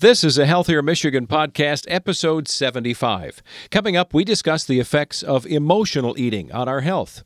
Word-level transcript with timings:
This 0.00 0.24
is 0.24 0.38
a 0.38 0.46
Healthier 0.46 0.80
Michigan 0.80 1.26
podcast, 1.26 1.84
episode 1.86 2.48
75. 2.48 3.42
Coming 3.70 3.98
up, 3.98 4.14
we 4.14 4.24
discuss 4.24 4.64
the 4.64 4.80
effects 4.80 5.22
of 5.22 5.44
emotional 5.44 6.18
eating 6.18 6.50
on 6.52 6.68
our 6.70 6.80
health. 6.80 7.22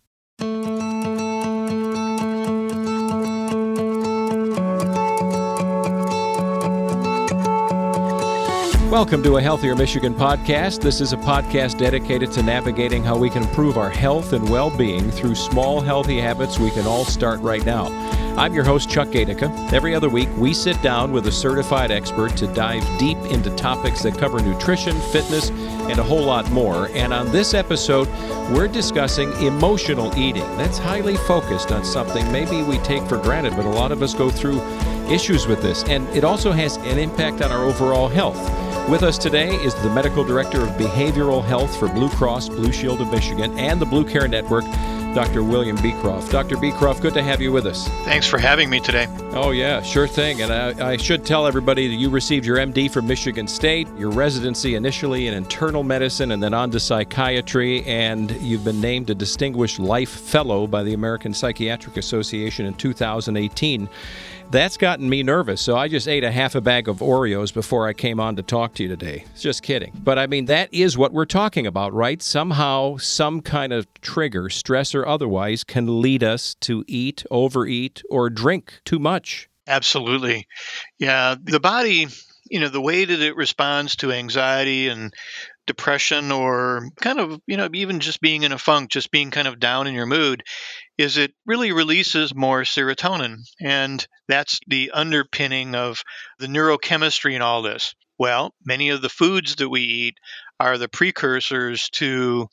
Welcome 8.95 9.25
to 9.25 9.39
a 9.39 9.43
Healthier 9.43 9.75
Michigan 9.75 10.15
podcast. 10.15 10.81
This 10.81 11.01
is 11.01 11.13
a 11.13 11.17
podcast 11.17 11.79
dedicated 11.79 12.31
to 12.31 12.45
navigating 12.45 13.03
how 13.03 13.17
we 13.17 13.29
can 13.29 13.43
improve 13.43 13.77
our 13.77 13.91
health 13.91 14.33
and 14.33 14.49
well 14.49 14.71
being 14.71 15.11
through 15.11 15.35
small, 15.35 15.81
healthy 15.81 16.21
habits 16.21 16.61
we 16.61 16.71
can 16.71 16.87
all 16.87 17.05
start 17.05 17.41
right 17.41 17.67
now. 17.67 17.87
I'm 18.37 18.55
your 18.55 18.63
host, 18.63 18.89
Chuck 18.89 19.09
Gaidica. 19.09 19.73
Every 19.73 19.97
other 19.97 20.09
week, 20.09 20.29
we 20.37 20.55
sit 20.55 20.81
down 20.81 21.11
with 21.11 21.27
a 21.27 21.33
certified 21.33 21.91
expert 21.91 22.37
to 22.37 22.47
dive 22.55 22.85
deep 23.01 23.19
into 23.33 23.51
topics 23.57 24.05
that 24.05 24.17
cover 24.17 24.41
nutrition, 24.41 24.97
fitness, 25.11 25.51
and 25.51 25.99
a 25.99 26.05
whole 26.05 26.25
lot 26.25 26.49
more. 26.53 26.89
And 26.91 27.13
on 27.13 27.33
this 27.33 27.53
episode, 27.53 28.07
we're 28.55 28.69
discussing 28.69 29.33
emotional 29.43 30.17
eating. 30.17 30.47
That's 30.57 30.79
highly 30.79 31.17
focused 31.17 31.73
on 31.73 31.85
something 31.85 32.31
maybe 32.31 32.63
we 32.63 32.79
take 32.79 33.03
for 33.09 33.19
granted, 33.19 33.57
but 33.57 33.65
a 33.65 33.71
lot 33.71 33.91
of 33.91 34.03
us 34.03 34.15
go 34.15 34.31
through 34.31 34.61
issues 35.11 35.49
with 35.49 35.63
this. 35.63 35.83
And 35.89 36.09
it 36.11 36.23
also 36.23 36.53
has 36.53 36.77
an 36.77 37.01
impact 37.01 37.43
on 37.43 37.51
our 37.51 37.65
overall 37.65 38.07
health. 38.07 38.64
With 38.89 39.03
us 39.03 39.17
today 39.17 39.49
is 39.49 39.75
the 39.77 39.89
Medical 39.89 40.23
Director 40.25 40.61
of 40.61 40.69
Behavioral 40.73 41.43
Health 41.43 41.75
for 41.79 41.89
Blue 41.89 42.11
Cross 42.11 42.51
Blue 42.51 42.71
Shield 42.71 43.01
of 43.01 43.11
Michigan 43.11 43.59
and 43.59 43.81
the 43.81 43.87
Blue 43.87 44.05
Care 44.05 44.29
Network, 44.29 44.65
Dr. 45.15 45.43
William 45.43 45.77
Beecroft. 45.77 46.31
Dr. 46.31 46.59
Beecroft, 46.59 47.01
good 47.01 47.15
to 47.15 47.23
have 47.23 47.41
you 47.41 47.51
with 47.51 47.65
us. 47.65 47.89
Thanks 48.05 48.27
for 48.27 48.37
having 48.37 48.69
me 48.69 48.81
today. 48.81 49.07
Oh, 49.33 49.53
yeah, 49.53 49.81
sure 49.81 50.07
thing. 50.07 50.43
And 50.43 50.53
I, 50.53 50.91
I, 50.91 50.97
should 50.99 51.25
tell 51.25 51.47
everybody 51.47 51.89
that 51.89 51.95
you 51.95 52.11
received 52.11 52.45
your 52.45 52.59
MD 52.59 52.91
from 52.91 53.07
Michigan 53.07 53.49
State, 53.49 53.89
your 53.97 54.11
residency 54.11 54.75
initially 54.75 55.29
in 55.29 55.35
internal 55.35 55.83
medicine 55.83 56.33
and 56.33 56.43
then 56.43 56.53
on 56.53 56.71
to 56.73 56.79
psychiatry, 56.79 57.85
and 57.85 58.33
you've 58.33 58.65
been 58.65 58.83
named 58.83 59.09
a 59.09 59.15
Distinguished 59.15 59.79
Life 59.79 60.11
Fellow 60.11 60.67
by 60.67 60.83
the 60.83 60.93
American 60.93 61.33
Psychiatric 61.33 61.97
Association 61.97 62.67
in 62.67 62.75
2018. 62.75 63.89
That's 64.55 64.77
gotten 64.77 65.09
me 65.11 65.25
nervous, 65.25 65.61
so 65.61 65.77
I 65.77 65.89
just 65.89 66.07
ate 66.07 66.23
a 66.23 66.31
half 66.31 66.55
a 66.55 66.61
bag 66.61 66.87
of 66.87 66.99
Oreos 66.99 67.53
before 67.53 67.89
I 67.89 67.93
came 67.93 68.21
on 68.21 68.37
to 68.37 68.43
talk 68.45 68.75
to 68.75 68.85
you 68.85 68.89
today. 68.89 69.25
Just 69.37 69.65
kidding. 69.65 69.91
But 70.05 70.17
I 70.17 70.29
mean, 70.29 70.45
that 70.45 70.73
is 70.73 70.97
what 70.97 71.13
we're 71.13 71.25
talking 71.25 71.67
about, 71.67 71.93
right? 71.93 72.23
Somehow, 72.23 72.99
some 72.99 73.41
kind 73.41 73.73
of 73.73 73.93
trigger, 74.01 74.49
stress 74.49 74.95
or 74.95 75.05
otherwise, 75.09 75.65
can 75.65 76.01
lead 76.01 76.23
us 76.23 76.55
to 76.61 76.85
eat, 76.87 77.25
overeat, 77.33 78.05
or 78.09 78.31
drink 78.31 78.81
too 78.85 79.01
much. 79.01 79.49
Absolutely. 79.67 80.47
Yeah. 81.01 81.35
The 81.43 81.59
body, 81.59 82.07
you 82.49 82.61
know, 82.61 82.69
the 82.69 82.81
way 82.81 83.05
that 83.05 83.21
it 83.21 83.35
responds 83.35 83.97
to 83.97 84.13
anxiety 84.13 84.87
and 84.87 85.13
depression 85.67 86.31
or 86.31 86.91
kind 87.01 87.19
of, 87.19 87.41
you 87.49 87.57
know, 87.57 87.69
even 87.75 87.99
just 87.99 88.21
being 88.21 88.45
in 88.45 88.53
a 88.53 88.59
funk, 88.59 88.91
just 88.91 89.11
being 89.11 89.33
kind 89.33 89.49
of 89.49 89.59
down 89.59 89.89
in 89.89 89.95
your 89.95 90.07
mood, 90.07 90.45
is 90.97 91.17
it 91.17 91.33
really 91.45 91.73
releases 91.73 92.35
more 92.35 92.63
serotonin. 92.63 93.39
And 93.61 94.07
that's 94.29 94.61
the 94.67 94.91
underpinning 94.93 95.75
of 95.75 96.03
the 96.39 96.47
neurochemistry 96.47 97.35
in 97.35 97.43
all 97.43 97.63
this. 97.63 97.95
Well, 98.19 98.55
many 98.65 98.91
of 98.91 99.03
the 99.03 99.09
foods 99.09 99.57
that 99.57 99.69
we 99.69 99.81
eat 99.81 100.15
are 100.61 100.79
the 100.79 100.89
precursors 100.89 101.89
to 101.95 102.49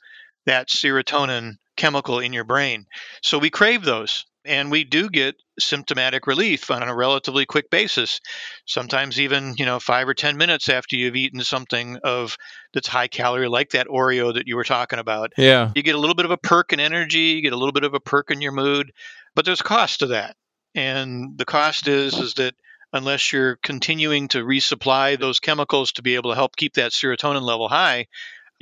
that 0.46 0.70
serotonin 0.70 1.54
chemical 1.78 2.20
in 2.20 2.34
your 2.34 2.44
brain. 2.44 2.86
So 3.22 3.38
we 3.38 3.50
crave 3.50 3.84
those 3.84 4.26
and 4.46 4.72
we 4.72 4.84
do 4.84 5.10
get 5.10 5.36
symptomatic 5.60 6.28
relief 6.28 6.72
on 6.72 6.84
a 6.84 6.96
relatively 6.96 7.46
quick 7.46 7.70
basis 7.70 8.20
sometimes 8.66 9.20
even 9.20 9.56
you 9.58 9.66
know 9.66 9.80
five 9.80 10.08
or 10.08 10.14
ten 10.14 10.38
minutes 10.38 10.70
after 10.70 10.96
you've 10.96 11.16
eaten 11.16 11.42
something 11.42 11.98
of 12.04 12.38
that's 12.74 12.88
high 12.88 13.08
calorie 13.08 13.48
like 13.48 13.72
that 13.72 13.88
oreo 13.88 14.34
that 14.34 14.48
you 14.48 14.56
were 14.56 14.64
talking 14.64 15.00
about. 15.00 15.34
Yeah. 15.38 15.72
You 15.76 15.84
get 15.84 15.96
a 15.96 16.00
little 16.00 16.16
bit 16.16 16.26
of 16.26 16.32
a 16.32 16.38
perk 16.38 16.74
in 16.74 16.80
energy 16.80 17.20
you 17.20 17.42
get 17.42 17.54
a 17.54 17.58
little 17.58 17.74
bit 17.74 17.84
of 17.84 17.94
a 17.94 18.00
perk 18.00 18.32
in 18.32 18.42
your 18.42 18.52
mood 18.52 18.92
but 19.36 19.46
there's 19.46 19.62
a 19.62 19.66
cost 19.66 20.00
to 20.00 20.08
that. 20.08 20.36
And 20.74 21.38
the 21.38 21.46
cost 21.46 21.88
is 21.88 22.18
is 22.18 22.36
that 22.36 22.56
unless 22.94 23.32
you're 23.32 23.58
continuing 23.58 24.28
to 24.30 24.44
resupply 24.44 25.18
those 25.20 25.40
chemicals 25.40 25.94
to 25.94 26.02
be 26.02 26.16
able 26.16 26.32
to 26.32 26.36
help 26.36 26.56
keep 26.56 26.74
that 26.74 26.92
serotonin 26.92 27.42
level 27.42 27.70
high 27.70 28.08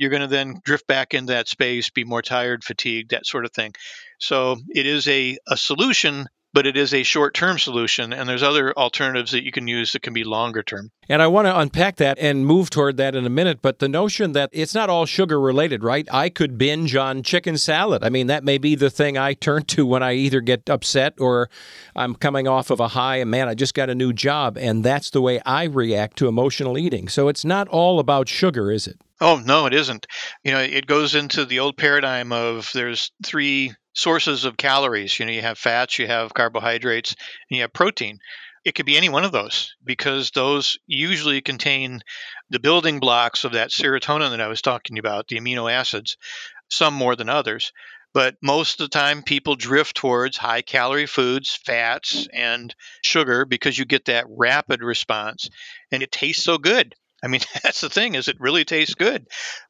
you're 0.00 0.10
going 0.10 0.22
to 0.22 0.26
then 0.26 0.62
drift 0.64 0.86
back 0.86 1.12
into 1.12 1.34
that 1.34 1.46
space, 1.46 1.90
be 1.90 2.04
more 2.04 2.22
tired, 2.22 2.64
fatigued, 2.64 3.10
that 3.10 3.26
sort 3.26 3.44
of 3.44 3.52
thing. 3.52 3.74
So 4.20 4.56
it 4.68 4.86
is 4.86 5.08
a, 5.08 5.38
a 5.48 5.56
solution, 5.56 6.28
but 6.52 6.66
it 6.66 6.76
is 6.76 6.92
a 6.92 7.02
short 7.02 7.32
term 7.32 7.58
solution. 7.58 8.12
And 8.12 8.28
there's 8.28 8.42
other 8.42 8.76
alternatives 8.76 9.32
that 9.32 9.44
you 9.44 9.50
can 9.50 9.66
use 9.66 9.92
that 9.92 10.02
can 10.02 10.12
be 10.12 10.24
longer 10.24 10.62
term. 10.62 10.90
And 11.08 11.22
I 11.22 11.26
want 11.26 11.46
to 11.46 11.58
unpack 11.58 11.96
that 11.96 12.18
and 12.18 12.46
move 12.46 12.68
toward 12.68 12.98
that 12.98 13.14
in 13.14 13.24
a 13.24 13.30
minute. 13.30 13.60
But 13.62 13.78
the 13.78 13.88
notion 13.88 14.32
that 14.32 14.50
it's 14.52 14.74
not 14.74 14.90
all 14.90 15.06
sugar 15.06 15.40
related, 15.40 15.82
right? 15.82 16.06
I 16.12 16.28
could 16.28 16.58
binge 16.58 16.94
on 16.94 17.22
chicken 17.22 17.56
salad. 17.56 18.04
I 18.04 18.10
mean, 18.10 18.26
that 18.26 18.44
may 18.44 18.58
be 18.58 18.74
the 18.74 18.90
thing 18.90 19.16
I 19.16 19.32
turn 19.32 19.64
to 19.66 19.86
when 19.86 20.02
I 20.02 20.12
either 20.12 20.40
get 20.40 20.68
upset 20.68 21.14
or 21.18 21.48
I'm 21.96 22.14
coming 22.14 22.46
off 22.46 22.70
of 22.70 22.78
a 22.78 22.88
high 22.88 23.16
and 23.16 23.30
man, 23.30 23.48
I 23.48 23.54
just 23.54 23.74
got 23.74 23.88
a 23.88 23.94
new 23.94 24.12
job. 24.12 24.58
And 24.58 24.84
that's 24.84 25.10
the 25.10 25.22
way 25.22 25.40
I 25.46 25.64
react 25.64 26.18
to 26.18 26.28
emotional 26.28 26.76
eating. 26.76 27.08
So 27.08 27.28
it's 27.28 27.44
not 27.44 27.68
all 27.68 27.98
about 27.98 28.28
sugar, 28.28 28.70
is 28.70 28.86
it? 28.86 29.00
Oh, 29.20 29.36
no, 29.36 29.64
it 29.66 29.72
isn't. 29.72 30.06
You 30.44 30.52
know, 30.52 30.60
it 30.60 30.86
goes 30.86 31.14
into 31.14 31.44
the 31.46 31.60
old 31.60 31.76
paradigm 31.78 32.32
of 32.32 32.70
there's 32.74 33.10
three 33.24 33.74
sources 33.94 34.44
of 34.44 34.56
calories. 34.58 35.18
You 35.18 35.24
know, 35.26 35.32
you 35.32 35.40
have 35.42 35.58
fats, 35.58 35.98
you 35.98 36.06
have 36.06 36.34
carbohydrates, 36.34 37.12
and 37.50 37.56
you 37.56 37.62
have 37.62 37.72
protein. 37.72 38.18
It 38.64 38.74
could 38.74 38.84
be 38.84 38.98
any 38.98 39.08
one 39.08 39.24
of 39.24 39.32
those 39.32 39.74
because 39.82 40.30
those 40.32 40.78
usually 40.86 41.40
contain 41.40 42.02
the 42.50 42.60
building 42.60 43.00
blocks 43.00 43.44
of 43.44 43.52
that 43.52 43.70
serotonin 43.70 44.30
that 44.30 44.40
I 44.42 44.48
was 44.48 44.60
talking 44.60 44.98
about, 44.98 45.28
the 45.28 45.36
amino 45.40 45.70
acids, 45.72 46.18
some 46.70 46.94
more 46.94 47.16
than 47.16 47.28
others. 47.30 47.72
But 48.14 48.36
most 48.42 48.80
of 48.80 48.90
the 48.90 48.98
time, 48.98 49.22
people 49.22 49.56
drift 49.56 49.96
towards 49.96 50.36
high 50.38 50.62
calorie 50.62 51.06
foods, 51.06 51.58
fats, 51.64 52.28
and 52.34 52.74
sugar 53.04 53.44
because 53.46 53.78
you 53.78 53.86
get 53.86 54.06
that 54.06 54.26
rapid 54.28 54.82
response 54.82 55.48
and 55.92 56.02
it 56.02 56.12
tastes 56.12 56.44
so 56.44 56.58
good. 56.58 56.94
I 57.22 57.28
mean, 57.28 57.40
that's 57.62 57.80
the 57.80 57.90
thing 57.90 58.14
is 58.14 58.28
it 58.28 58.40
really 58.40 58.64
tastes 58.64 58.94
good. 58.94 59.26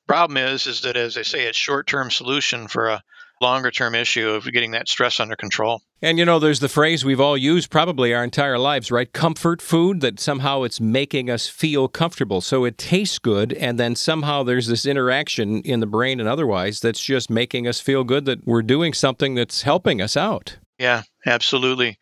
Problem 0.06 0.36
is, 0.36 0.66
is 0.66 0.82
that 0.82 0.96
as 0.96 1.16
I 1.16 1.22
say, 1.22 1.46
it's 1.46 1.58
short-term 1.58 2.10
solution 2.10 2.68
for 2.68 2.88
a 2.88 3.02
longer-term 3.40 3.94
issue 3.94 4.28
of 4.28 4.44
getting 4.52 4.72
that 4.72 4.88
stress 4.88 5.18
under 5.18 5.34
control. 5.34 5.80
And 6.02 6.18
you 6.18 6.24
know, 6.24 6.38
there's 6.38 6.60
the 6.60 6.68
phrase 6.68 7.04
we've 7.04 7.20
all 7.20 7.36
used 7.36 7.70
probably 7.70 8.12
our 8.12 8.22
entire 8.22 8.58
lives, 8.58 8.90
right? 8.90 9.10
Comfort 9.10 9.62
food, 9.62 10.00
that 10.00 10.20
somehow 10.20 10.62
it's 10.62 10.80
making 10.80 11.30
us 11.30 11.46
feel 11.46 11.88
comfortable. 11.88 12.40
So 12.40 12.64
it 12.64 12.76
tastes 12.76 13.18
good, 13.18 13.52
and 13.54 13.78
then 13.78 13.96
somehow 13.96 14.42
there's 14.42 14.66
this 14.66 14.84
interaction 14.84 15.62
in 15.62 15.80
the 15.80 15.86
brain 15.86 16.20
and 16.20 16.28
otherwise 16.28 16.80
that's 16.80 17.02
just 17.02 17.30
making 17.30 17.66
us 17.66 17.80
feel 17.80 18.04
good 18.04 18.26
that 18.26 18.46
we're 18.46 18.62
doing 18.62 18.92
something 18.92 19.34
that's 19.34 19.62
helping 19.62 20.02
us 20.02 20.16
out. 20.16 20.58
Yeah, 20.78 21.02
absolutely. 21.26 21.98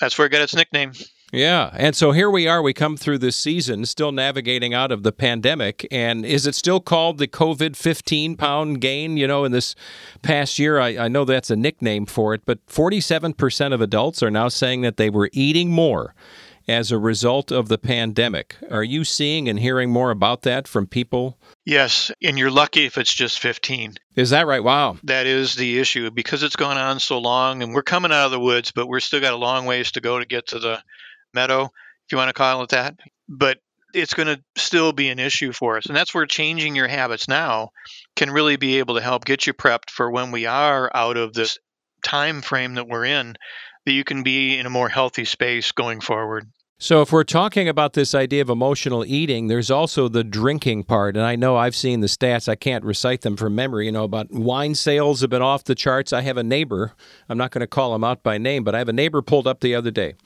That's 0.00 0.16
where 0.16 0.26
it 0.26 0.30
got 0.30 0.42
its 0.42 0.56
nickname. 0.56 0.92
Yeah. 1.36 1.68
And 1.74 1.94
so 1.94 2.12
here 2.12 2.30
we 2.30 2.48
are. 2.48 2.62
We 2.62 2.72
come 2.72 2.96
through 2.96 3.18
this 3.18 3.36
season 3.36 3.84
still 3.84 4.10
navigating 4.10 4.72
out 4.72 4.90
of 4.90 5.02
the 5.02 5.12
pandemic. 5.12 5.86
And 5.90 6.24
is 6.24 6.46
it 6.46 6.54
still 6.54 6.80
called 6.80 7.18
the 7.18 7.28
COVID 7.28 7.76
15 7.76 8.38
pound 8.38 8.80
gain? 8.80 9.18
You 9.18 9.26
know, 9.26 9.44
in 9.44 9.52
this 9.52 9.74
past 10.22 10.58
year, 10.58 10.80
I, 10.80 10.96
I 10.96 11.08
know 11.08 11.26
that's 11.26 11.50
a 11.50 11.56
nickname 11.56 12.06
for 12.06 12.32
it, 12.32 12.46
but 12.46 12.64
47% 12.68 13.74
of 13.74 13.82
adults 13.82 14.22
are 14.22 14.30
now 14.30 14.48
saying 14.48 14.80
that 14.80 14.96
they 14.96 15.10
were 15.10 15.28
eating 15.34 15.70
more 15.70 16.14
as 16.68 16.90
a 16.90 16.98
result 16.98 17.52
of 17.52 17.68
the 17.68 17.78
pandemic. 17.78 18.56
Are 18.70 18.82
you 18.82 19.04
seeing 19.04 19.46
and 19.46 19.58
hearing 19.58 19.90
more 19.90 20.10
about 20.10 20.42
that 20.42 20.66
from 20.66 20.86
people? 20.86 21.38
Yes, 21.64 22.10
and 22.22 22.38
you're 22.38 22.50
lucky 22.50 22.86
if 22.86 22.98
it's 22.98 23.12
just 23.12 23.40
15. 23.40 23.96
Is 24.16 24.30
that 24.30 24.46
right? 24.46 24.64
Wow. 24.64 24.96
That 25.04 25.26
is 25.26 25.54
the 25.54 25.78
issue 25.78 26.10
because 26.10 26.42
it's 26.42 26.56
gone 26.56 26.78
on 26.78 26.98
so 26.98 27.18
long 27.18 27.62
and 27.62 27.74
we're 27.74 27.82
coming 27.82 28.10
out 28.10 28.24
of 28.24 28.30
the 28.30 28.40
woods, 28.40 28.72
but 28.72 28.88
we're 28.88 29.00
still 29.00 29.20
got 29.20 29.34
a 29.34 29.36
long 29.36 29.66
ways 29.66 29.92
to 29.92 30.00
go 30.00 30.18
to 30.18 30.24
get 30.24 30.48
to 30.48 30.58
the 30.58 30.82
meadow, 31.36 31.64
if 31.64 32.12
you 32.12 32.18
want 32.18 32.28
to 32.30 32.34
call 32.34 32.62
it 32.62 32.70
that. 32.70 32.98
But 33.28 33.58
it's 33.94 34.14
going 34.14 34.26
to 34.26 34.42
still 34.56 34.92
be 34.92 35.08
an 35.08 35.18
issue 35.18 35.52
for 35.52 35.76
us. 35.76 35.86
And 35.86 35.96
that's 35.96 36.14
where 36.14 36.26
changing 36.26 36.74
your 36.74 36.88
habits 36.88 37.28
now 37.28 37.70
can 38.16 38.30
really 38.30 38.56
be 38.56 38.78
able 38.78 38.96
to 38.96 39.00
help 39.00 39.24
get 39.24 39.46
you 39.46 39.54
prepped 39.54 39.90
for 39.90 40.10
when 40.10 40.32
we 40.32 40.46
are 40.46 40.90
out 40.94 41.16
of 41.16 41.32
this 41.32 41.58
time 42.04 42.42
frame 42.42 42.74
that 42.74 42.88
we're 42.88 43.04
in, 43.04 43.36
that 43.84 43.92
you 43.92 44.04
can 44.04 44.22
be 44.22 44.58
in 44.58 44.66
a 44.66 44.70
more 44.70 44.88
healthy 44.88 45.24
space 45.24 45.72
going 45.72 46.00
forward. 46.00 46.48
So, 46.78 47.00
if 47.00 47.10
we're 47.10 47.24
talking 47.24 47.70
about 47.70 47.94
this 47.94 48.14
idea 48.14 48.42
of 48.42 48.50
emotional 48.50 49.02
eating, 49.06 49.46
there's 49.46 49.70
also 49.70 50.08
the 50.08 50.22
drinking 50.22 50.84
part. 50.84 51.16
And 51.16 51.24
I 51.24 51.34
know 51.34 51.56
I've 51.56 51.74
seen 51.74 52.00
the 52.00 52.06
stats, 52.06 52.50
I 52.50 52.54
can't 52.54 52.84
recite 52.84 53.22
them 53.22 53.34
from 53.34 53.54
memory, 53.54 53.86
you 53.86 53.92
know, 53.92 54.04
about 54.04 54.30
wine 54.30 54.74
sales 54.74 55.22
have 55.22 55.30
been 55.30 55.40
off 55.40 55.64
the 55.64 55.74
charts. 55.74 56.12
I 56.12 56.20
have 56.20 56.36
a 56.36 56.42
neighbor, 56.42 56.92
I'm 57.30 57.38
not 57.38 57.50
going 57.50 57.62
to 57.62 57.66
call 57.66 57.94
him 57.94 58.04
out 58.04 58.22
by 58.22 58.36
name, 58.36 58.62
but 58.62 58.74
I 58.74 58.78
have 58.78 58.90
a 58.90 58.92
neighbor 58.92 59.22
pulled 59.22 59.46
up 59.46 59.60
the 59.60 59.74
other 59.74 59.90
day 59.90 60.16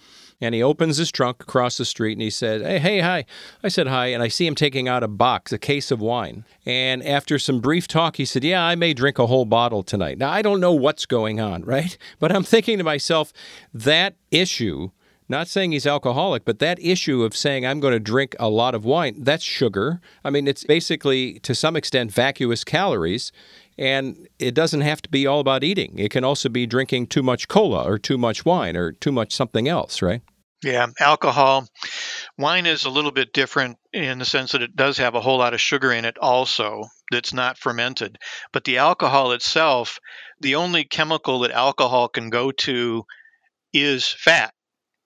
and 0.41 0.55
he 0.55 0.63
opens 0.63 0.97
his 0.97 1.11
trunk 1.13 1.43
across 1.43 1.77
the 1.77 1.85
street 1.85 2.13
and 2.13 2.23
he 2.23 2.31
said, 2.31 2.63
Hey, 2.63 2.79
hey, 2.79 3.01
hi. 3.01 3.25
I 3.63 3.69
said 3.69 3.87
hi, 3.89 4.07
and 4.07 4.23
I 4.23 4.29
see 4.29 4.47
him 4.47 4.55
taking 4.55 4.89
out 4.89 5.03
a 5.03 5.09
box, 5.09 5.53
a 5.53 5.59
case 5.59 5.91
of 5.91 6.01
wine. 6.01 6.45
And 6.65 7.05
after 7.05 7.39
some 7.39 7.61
brief 7.61 7.87
talk, 7.87 8.17
he 8.17 8.25
said, 8.25 8.43
Yeah, 8.45 8.63
I 8.65 8.75
may 8.75 8.95
drink 8.95 9.19
a 9.19 9.27
whole 9.27 9.45
bottle 9.45 9.83
tonight. 9.83 10.19
Now, 10.19 10.31
I 10.31 10.43
don't 10.43 10.61
know 10.61 10.73
what's 10.73 11.07
going 11.07 11.41
on, 11.41 11.63
right? 11.65 11.97
But 12.19 12.33
I'm 12.35 12.43
thinking 12.45 12.79
to 12.79 12.85
myself, 12.85 13.33
that 13.75 14.15
issue 14.31 14.91
Not 15.29 15.47
saying 15.47 15.71
he's 15.71 15.87
alcoholic, 15.87 16.45
but 16.45 16.59
that 16.59 16.81
issue 16.81 17.23
of 17.23 17.37
saying 17.37 17.65
I'm 17.65 17.79
going 17.79 17.93
to 17.93 18.01
drink 18.01 18.35
a 18.41 18.49
lot 18.49 18.75
of 18.75 18.85
wine, 18.85 19.15
that's 19.19 19.45
sugar. 19.45 20.01
I 20.25 20.31
mean, 20.31 20.49
it's 20.49 20.65
basically 20.65 21.39
to 21.41 21.55
some 21.55 21.77
extent 21.77 22.11
vacuous 22.11 22.65
calories. 22.65 23.31
And 23.79 24.29
it 24.41 24.55
doesn't 24.55 24.81
have 24.83 25.01
to 25.03 25.09
be 25.09 25.27
all 25.29 25.39
about 25.41 25.63
eating. 25.65 25.99
It 25.99 26.11
can 26.11 26.25
also 26.25 26.49
be 26.49 26.67
drinking 26.67 27.07
too 27.07 27.23
much 27.23 27.47
cola 27.47 27.85
or 27.85 27.97
too 27.97 28.19
much 28.19 28.45
wine 28.45 28.77
or 28.77 28.93
too 28.93 29.13
much 29.13 29.33
something 29.33 29.69
else, 29.69 30.03
right? 30.03 30.21
Yeah, 30.63 30.89
alcohol. 30.99 31.67
Wine 32.37 32.67
is 32.67 32.85
a 32.85 32.91
little 32.91 33.13
bit 33.13 33.33
different 33.33 33.79
in 33.93 34.19
the 34.19 34.25
sense 34.27 34.53
that 34.53 34.63
it 34.63 34.77
does 34.77 34.99
have 34.99 35.15
a 35.15 35.21
whole 35.21 35.39
lot 35.39 35.55
of 35.55 35.61
sugar 35.61 35.91
in 35.93 36.05
it 36.05 36.19
also 36.19 36.85
that's 37.11 37.33
not 37.33 37.59
fermented. 37.59 38.19
But 38.53 38.65
the 38.65 38.79
alcohol 38.79 39.33
itself, 39.33 39.99
the 40.41 40.57
only 40.57 40.85
chemical 40.85 41.41
that 41.41 41.51
alcohol 41.51 42.09
can 42.09 42.29
go 42.29 42.53
to 42.53 43.05
is 43.73 44.07
fat. 44.07 44.53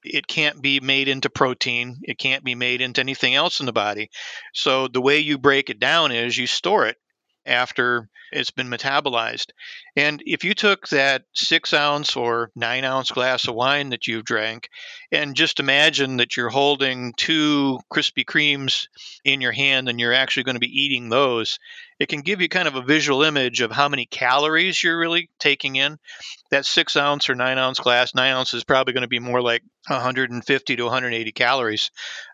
It 0.02 0.26
can't 0.26 0.60
be 0.60 0.80
made 0.80 1.08
into 1.08 1.30
protein. 1.30 1.98
It 2.02 2.18
can't 2.18 2.44
be 2.44 2.54
made 2.54 2.80
into 2.80 3.00
anything 3.00 3.34
else 3.34 3.60
in 3.60 3.66
the 3.66 3.72
body. 3.72 4.10
So 4.54 4.88
the 4.88 5.00
way 5.00 5.20
you 5.20 5.38
break 5.38 5.70
it 5.70 5.78
down 5.78 6.12
is 6.12 6.36
you 6.36 6.46
store 6.46 6.86
it 6.86 6.96
after 7.46 8.08
it's 8.34 8.50
been 8.50 8.68
metabolized. 8.68 9.50
And 9.96 10.22
if 10.26 10.44
you 10.44 10.54
took 10.54 10.88
that 10.88 11.22
six 11.34 11.72
ounce 11.72 12.16
or 12.16 12.50
nine 12.56 12.84
ounce 12.84 13.10
glass 13.10 13.46
of 13.46 13.54
wine 13.54 13.90
that 13.90 14.06
you've 14.06 14.24
drank, 14.24 14.68
and 15.12 15.36
just 15.36 15.60
imagine 15.60 16.16
that 16.16 16.36
you're 16.36 16.48
holding 16.48 17.14
two 17.16 17.78
Krispy 17.92 18.24
Kremes 18.24 18.88
in 19.24 19.40
your 19.40 19.52
hand 19.52 19.88
and 19.88 20.00
you're 20.00 20.12
actually 20.12 20.42
going 20.42 20.56
to 20.56 20.60
be 20.60 20.82
eating 20.82 21.08
those, 21.08 21.58
it 22.00 22.08
can 22.08 22.22
give 22.22 22.40
you 22.40 22.48
kind 22.48 22.66
of 22.66 22.74
a 22.74 22.82
visual 22.82 23.22
image 23.22 23.60
of 23.60 23.70
how 23.70 23.88
many 23.88 24.06
calories 24.06 24.82
you're 24.82 24.98
really 24.98 25.30
taking 25.38 25.76
in. 25.76 25.98
That 26.50 26.66
six 26.66 26.96
ounce 26.96 27.30
or 27.30 27.34
nine 27.34 27.58
ounce 27.58 27.78
glass, 27.78 28.14
nine 28.14 28.32
ounces 28.32 28.58
is 28.58 28.64
probably 28.64 28.94
going 28.94 29.02
to 29.02 29.08
be 29.08 29.20
more 29.20 29.40
like 29.40 29.62
150 29.88 30.76
to 30.76 30.82
180 30.82 31.32
calories 31.32 31.90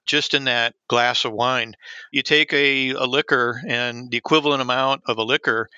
just 0.06 0.34
in 0.34 0.44
that 0.44 0.74
glass 0.88 1.24
of 1.24 1.32
wine. 1.32 1.74
You 2.10 2.22
take 2.22 2.52
a, 2.52 2.90
a 2.90 3.04
liquor 3.04 3.60
and 3.66 4.10
the 4.10 4.16
equivalent 4.16 4.62
amount 4.62 5.02
of 5.06 5.18
a 5.18 5.22
liquor, 5.22 5.68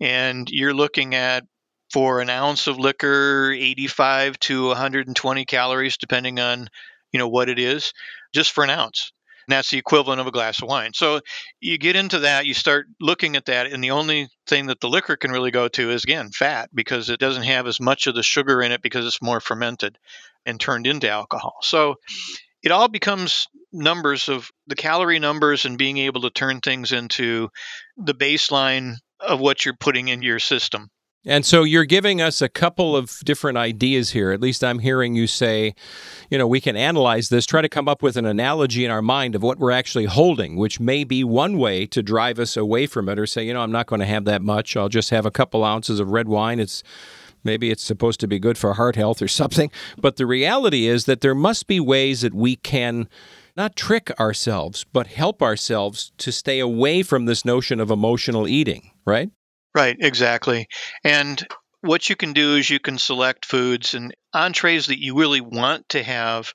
and 0.00 0.48
you're 0.50 0.74
looking 0.74 1.14
at 1.14 1.44
for 1.92 2.20
an 2.20 2.30
ounce 2.30 2.66
of 2.66 2.78
liquor 2.78 3.52
85 3.52 4.38
to 4.40 4.68
120 4.68 5.44
calories 5.46 5.96
depending 5.96 6.38
on 6.38 6.68
you 7.12 7.18
know 7.18 7.28
what 7.28 7.48
it 7.48 7.58
is 7.58 7.92
just 8.34 8.52
for 8.52 8.62
an 8.62 8.70
ounce 8.70 9.12
and 9.48 9.54
that's 9.54 9.70
the 9.70 9.78
equivalent 9.78 10.20
of 10.20 10.26
a 10.26 10.30
glass 10.30 10.60
of 10.60 10.68
wine. 10.68 10.92
So 10.92 11.22
you 11.58 11.78
get 11.78 11.96
into 11.96 12.18
that, 12.18 12.44
you 12.44 12.52
start 12.52 12.86
looking 13.00 13.34
at 13.34 13.46
that, 13.46 13.66
and 13.66 13.82
the 13.82 13.92
only 13.92 14.28
thing 14.46 14.66
that 14.66 14.78
the 14.80 14.90
liquor 14.90 15.16
can 15.16 15.30
really 15.30 15.50
go 15.50 15.68
to 15.68 15.90
is 15.90 16.04
again 16.04 16.28
fat 16.30 16.68
because 16.74 17.08
it 17.08 17.18
doesn't 17.18 17.44
have 17.44 17.66
as 17.66 17.80
much 17.80 18.06
of 18.06 18.14
the 18.14 18.22
sugar 18.22 18.60
in 18.60 18.72
it 18.72 18.82
because 18.82 19.06
it's 19.06 19.22
more 19.22 19.40
fermented 19.40 19.96
and 20.44 20.60
turned 20.60 20.86
into 20.86 21.08
alcohol. 21.08 21.56
So 21.62 21.94
it 22.62 22.72
all 22.72 22.88
becomes 22.88 23.48
numbers 23.72 24.28
of 24.28 24.50
the 24.66 24.76
calorie 24.76 25.18
numbers 25.18 25.64
and 25.64 25.78
being 25.78 25.96
able 25.96 26.20
to 26.22 26.30
turn 26.30 26.60
things 26.60 26.92
into 26.92 27.48
the 27.96 28.14
baseline 28.14 28.96
of 29.20 29.40
what 29.40 29.64
you're 29.64 29.76
putting 29.76 30.08
in 30.08 30.22
your 30.22 30.38
system. 30.38 30.90
And 31.26 31.44
so 31.44 31.64
you're 31.64 31.84
giving 31.84 32.22
us 32.22 32.40
a 32.40 32.48
couple 32.48 32.96
of 32.96 33.18
different 33.24 33.58
ideas 33.58 34.10
here. 34.10 34.30
At 34.30 34.40
least 34.40 34.62
I'm 34.62 34.78
hearing 34.78 35.14
you 35.14 35.26
say, 35.26 35.74
you 36.30 36.38
know, 36.38 36.46
we 36.46 36.60
can 36.60 36.76
analyze 36.76 37.28
this, 37.28 37.44
try 37.44 37.60
to 37.60 37.68
come 37.68 37.88
up 37.88 38.02
with 38.02 38.16
an 38.16 38.24
analogy 38.24 38.84
in 38.84 38.90
our 38.90 39.02
mind 39.02 39.34
of 39.34 39.42
what 39.42 39.58
we're 39.58 39.72
actually 39.72 40.04
holding, 40.04 40.56
which 40.56 40.78
may 40.78 41.02
be 41.04 41.24
one 41.24 41.58
way 41.58 41.86
to 41.86 42.02
drive 42.02 42.38
us 42.38 42.56
away 42.56 42.86
from 42.86 43.08
it 43.08 43.18
or 43.18 43.26
say, 43.26 43.44
you 43.44 43.52
know, 43.52 43.60
I'm 43.60 43.72
not 43.72 43.86
going 43.86 44.00
to 44.00 44.06
have 44.06 44.24
that 44.26 44.42
much. 44.42 44.76
I'll 44.76 44.88
just 44.88 45.10
have 45.10 45.26
a 45.26 45.30
couple 45.30 45.64
ounces 45.64 45.98
of 45.98 46.10
red 46.10 46.28
wine. 46.28 46.60
It's 46.60 46.84
maybe 47.42 47.70
it's 47.70 47.84
supposed 47.84 48.20
to 48.20 48.28
be 48.28 48.38
good 48.38 48.56
for 48.56 48.74
heart 48.74 48.94
health 48.94 49.20
or 49.20 49.28
something. 49.28 49.70
But 49.98 50.16
the 50.16 50.26
reality 50.26 50.86
is 50.86 51.06
that 51.06 51.20
there 51.20 51.34
must 51.34 51.66
be 51.66 51.80
ways 51.80 52.20
that 52.20 52.32
we 52.32 52.56
can 52.56 53.08
not 53.58 53.76
trick 53.76 54.10
ourselves, 54.20 54.86
but 54.92 55.08
help 55.08 55.42
ourselves 55.42 56.12
to 56.18 56.30
stay 56.30 56.60
away 56.60 57.02
from 57.02 57.26
this 57.26 57.44
notion 57.44 57.80
of 57.80 57.90
emotional 57.90 58.46
eating, 58.46 58.92
right? 59.04 59.30
Right, 59.74 59.96
exactly. 60.00 60.68
And 61.04 61.44
what 61.80 62.08
you 62.08 62.16
can 62.16 62.32
do 62.32 62.56
is 62.56 62.70
you 62.70 62.78
can 62.78 62.98
select 62.98 63.44
foods 63.44 63.94
and 63.94 64.14
entrees 64.32 64.86
that 64.86 65.02
you 65.02 65.18
really 65.18 65.40
want 65.40 65.88
to 65.90 66.02
have 66.02 66.52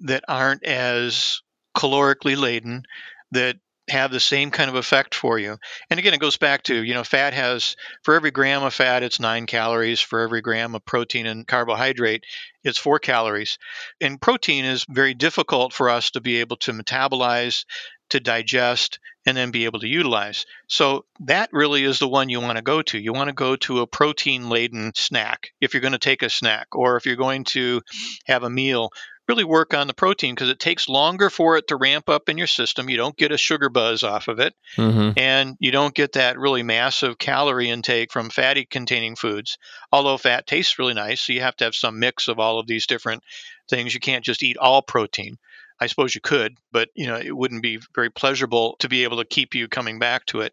that 0.00 0.24
aren't 0.28 0.64
as 0.64 1.40
calorically 1.76 2.36
laden, 2.36 2.84
that 3.30 3.56
have 3.92 4.10
the 4.10 4.20
same 4.20 4.50
kind 4.50 4.68
of 4.68 4.74
effect 4.74 5.14
for 5.14 5.38
you. 5.38 5.58
And 5.90 6.00
again, 6.00 6.14
it 6.14 6.20
goes 6.20 6.38
back 6.38 6.64
to, 6.64 6.74
you 6.74 6.94
know, 6.94 7.04
fat 7.04 7.34
has, 7.34 7.76
for 8.02 8.14
every 8.14 8.30
gram 8.30 8.62
of 8.62 8.74
fat, 8.74 9.02
it's 9.02 9.20
nine 9.20 9.46
calories. 9.46 10.00
For 10.00 10.20
every 10.20 10.40
gram 10.40 10.74
of 10.74 10.84
protein 10.84 11.26
and 11.26 11.46
carbohydrate, 11.46 12.24
it's 12.64 12.78
four 12.78 12.98
calories. 12.98 13.58
And 14.00 14.20
protein 14.20 14.64
is 14.64 14.86
very 14.88 15.14
difficult 15.14 15.72
for 15.72 15.90
us 15.90 16.10
to 16.12 16.20
be 16.20 16.40
able 16.40 16.56
to 16.58 16.72
metabolize, 16.72 17.64
to 18.10 18.20
digest, 18.20 18.98
and 19.24 19.36
then 19.36 19.50
be 19.50 19.66
able 19.66 19.80
to 19.80 19.88
utilize. 19.88 20.46
So 20.66 21.04
that 21.20 21.50
really 21.52 21.84
is 21.84 21.98
the 21.98 22.08
one 22.08 22.28
you 22.28 22.40
want 22.40 22.56
to 22.56 22.62
go 22.62 22.82
to. 22.82 22.98
You 22.98 23.12
want 23.12 23.28
to 23.28 23.34
go 23.34 23.56
to 23.56 23.80
a 23.80 23.86
protein 23.86 24.48
laden 24.48 24.92
snack 24.94 25.50
if 25.60 25.74
you're 25.74 25.80
going 25.80 25.92
to 25.92 25.98
take 25.98 26.22
a 26.22 26.30
snack 26.30 26.68
or 26.72 26.96
if 26.96 27.06
you're 27.06 27.16
going 27.16 27.44
to 27.44 27.82
have 28.26 28.42
a 28.42 28.50
meal 28.50 28.90
really 29.28 29.44
work 29.44 29.74
on 29.74 29.86
the 29.86 29.94
protein 29.94 30.34
because 30.34 30.48
it 30.48 30.58
takes 30.58 30.88
longer 30.88 31.30
for 31.30 31.56
it 31.56 31.68
to 31.68 31.76
ramp 31.76 32.08
up 32.08 32.28
in 32.28 32.38
your 32.38 32.46
system. 32.46 32.88
You 32.88 32.96
don't 32.96 33.16
get 33.16 33.32
a 33.32 33.38
sugar 33.38 33.68
buzz 33.68 34.02
off 34.02 34.28
of 34.28 34.40
it, 34.40 34.54
mm-hmm. 34.76 35.18
and 35.18 35.56
you 35.60 35.70
don't 35.70 35.94
get 35.94 36.12
that 36.12 36.38
really 36.38 36.62
massive 36.62 37.18
calorie 37.18 37.70
intake 37.70 38.12
from 38.12 38.30
fatty 38.30 38.64
containing 38.64 39.16
foods. 39.16 39.58
Although 39.92 40.18
fat 40.18 40.46
tastes 40.46 40.78
really 40.78 40.94
nice, 40.94 41.20
so 41.20 41.32
you 41.32 41.40
have 41.40 41.56
to 41.56 41.64
have 41.64 41.74
some 41.74 41.98
mix 41.98 42.28
of 42.28 42.38
all 42.38 42.58
of 42.58 42.66
these 42.66 42.86
different 42.86 43.22
things. 43.68 43.94
You 43.94 44.00
can't 44.00 44.24
just 44.24 44.42
eat 44.42 44.56
all 44.56 44.82
protein. 44.82 45.38
I 45.80 45.86
suppose 45.86 46.14
you 46.14 46.20
could, 46.20 46.56
but 46.70 46.90
you 46.94 47.06
know 47.06 47.16
it 47.16 47.36
wouldn't 47.36 47.62
be 47.62 47.80
very 47.94 48.10
pleasurable 48.10 48.76
to 48.78 48.88
be 48.88 49.02
able 49.02 49.16
to 49.16 49.24
keep 49.24 49.54
you 49.54 49.66
coming 49.66 49.98
back 49.98 50.26
to 50.26 50.40
it. 50.40 50.52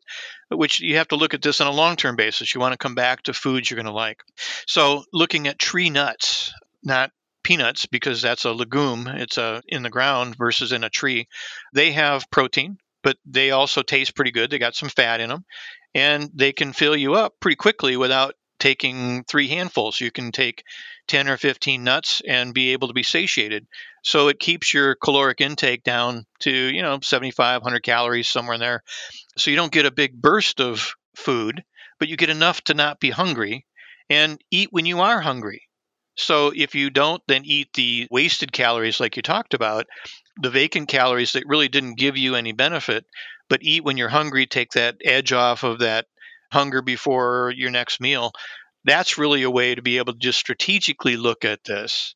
Which 0.50 0.80
you 0.80 0.98
have 0.98 1.10
to 1.10 1.16
look 1.16 1.36
at 1.36 1.44
this 1.44 1.62
on 1.62 1.68
a 1.68 1.71
long-term 1.71 2.16
basis. 2.16 2.54
You 2.54 2.62
want 2.62 2.74
to 2.74 2.80
come 2.80 2.95
back 2.95 3.24
to 3.24 3.33
foods 3.33 3.69
you're 3.69 3.75
going 3.75 3.86
to 3.86 3.92
like. 3.92 4.24
So, 4.66 5.04
looking 5.13 5.48
at 5.48 5.60
tree 5.60 5.92
nuts, 5.92 6.51
not 6.83 7.12
peanuts 7.44 7.86
because 7.86 8.21
that's 8.21 8.45
a 8.45 8.51
legume. 8.51 9.07
It's 9.07 9.38
a 9.38 9.44
uh, 9.44 9.62
in 9.68 9.83
the 9.83 9.89
ground 9.89 10.36
versus 10.38 10.71
in 10.71 10.83
a 10.83 10.89
tree. 10.89 11.27
They 11.74 11.91
have 11.91 12.30
protein, 12.31 12.77
but 13.03 13.18
they 13.25 13.51
also 13.51 13.81
taste 13.81 14.15
pretty 14.15 14.31
good. 14.31 14.50
They 14.50 14.59
got 14.59 14.75
some 14.75 14.89
fat 14.89 15.21
in 15.21 15.30
them, 15.30 15.45
and 15.94 16.30
they 16.33 16.53
can 16.53 16.74
fill 16.74 16.95
you 16.95 17.15
up 17.15 17.33
pretty 17.39 17.56
quickly 17.56 17.97
without 17.97 18.36
taking 18.59 19.24
three 19.24 19.47
handfuls. 19.47 20.00
You 20.00 20.12
can 20.12 20.31
take 20.31 20.63
10 21.07 21.27
or 21.27 21.38
15 21.38 21.83
nuts 21.83 22.21
and 22.27 22.53
be 22.53 22.74
able 22.74 22.89
to 22.89 22.94
be 22.94 23.03
satiated. 23.03 23.65
So 24.03 24.27
it 24.27 24.39
keeps 24.39 24.74
your 24.74 24.95
caloric 24.95 25.42
intake 25.42 25.83
down 25.83 26.25
to, 26.42 26.51
you 26.51 26.81
know, 26.81 27.00
7,500 27.01 27.83
calories 27.83 28.27
somewhere 28.27 28.56
in 28.56 28.59
there. 28.59 28.83
So 29.37 29.49
you 29.49 29.57
don't 29.57 29.71
get 29.71 29.85
a 29.85 29.92
big 29.92 30.21
burst 30.21 30.59
of 30.59 30.94
food, 31.16 31.63
but 31.99 32.09
you 32.09 32.18
get 32.18 32.30
enough 32.30 32.61
to 32.66 32.73
not 32.73 32.99
be 32.99 33.09
hungry 33.09 33.66
and 34.09 34.40
eat 34.52 34.69
when 34.71 34.85
you 34.85 35.02
are 35.02 35.21
hungry. 35.21 35.69
So 36.19 36.52
if 36.54 36.76
you 36.76 36.90
don't 36.90 37.23
then 37.28 37.44
eat 37.45 37.69
the 37.73 38.06
wasted 38.11 38.52
calories 38.52 38.99
like 38.99 39.16
you 39.16 39.21
talked 39.21 39.54
about, 39.54 39.88
the 40.42 40.49
vacant 40.49 40.90
calories 40.90 41.31
that 41.31 41.47
really 41.47 41.69
didn't 41.69 41.97
give 41.97 42.18
you 42.18 42.35
any 42.35 42.52
benefit, 42.52 43.06
but 43.47 43.64
eat 43.64 43.85
when 43.85 43.95
you're 43.95 44.09
hungry, 44.09 44.45
take 44.45 44.71
that 44.71 44.97
edge 45.04 45.31
off 45.31 45.64
of 45.64 45.80
that 45.80 46.07
hunger 46.52 46.81
before 46.81 47.54
your 47.56 47.71
next 47.71 48.02
meal. 48.02 48.33
That's 48.83 49.18
really 49.18 49.44
a 49.44 49.49
way 49.49 49.76
to 49.76 49.81
be 49.81 49.97
able 49.97 50.11
to 50.11 50.19
just 50.19 50.40
strategically 50.40 51.16
look 51.16 51.45
at 51.45 51.64
this. 51.64 52.16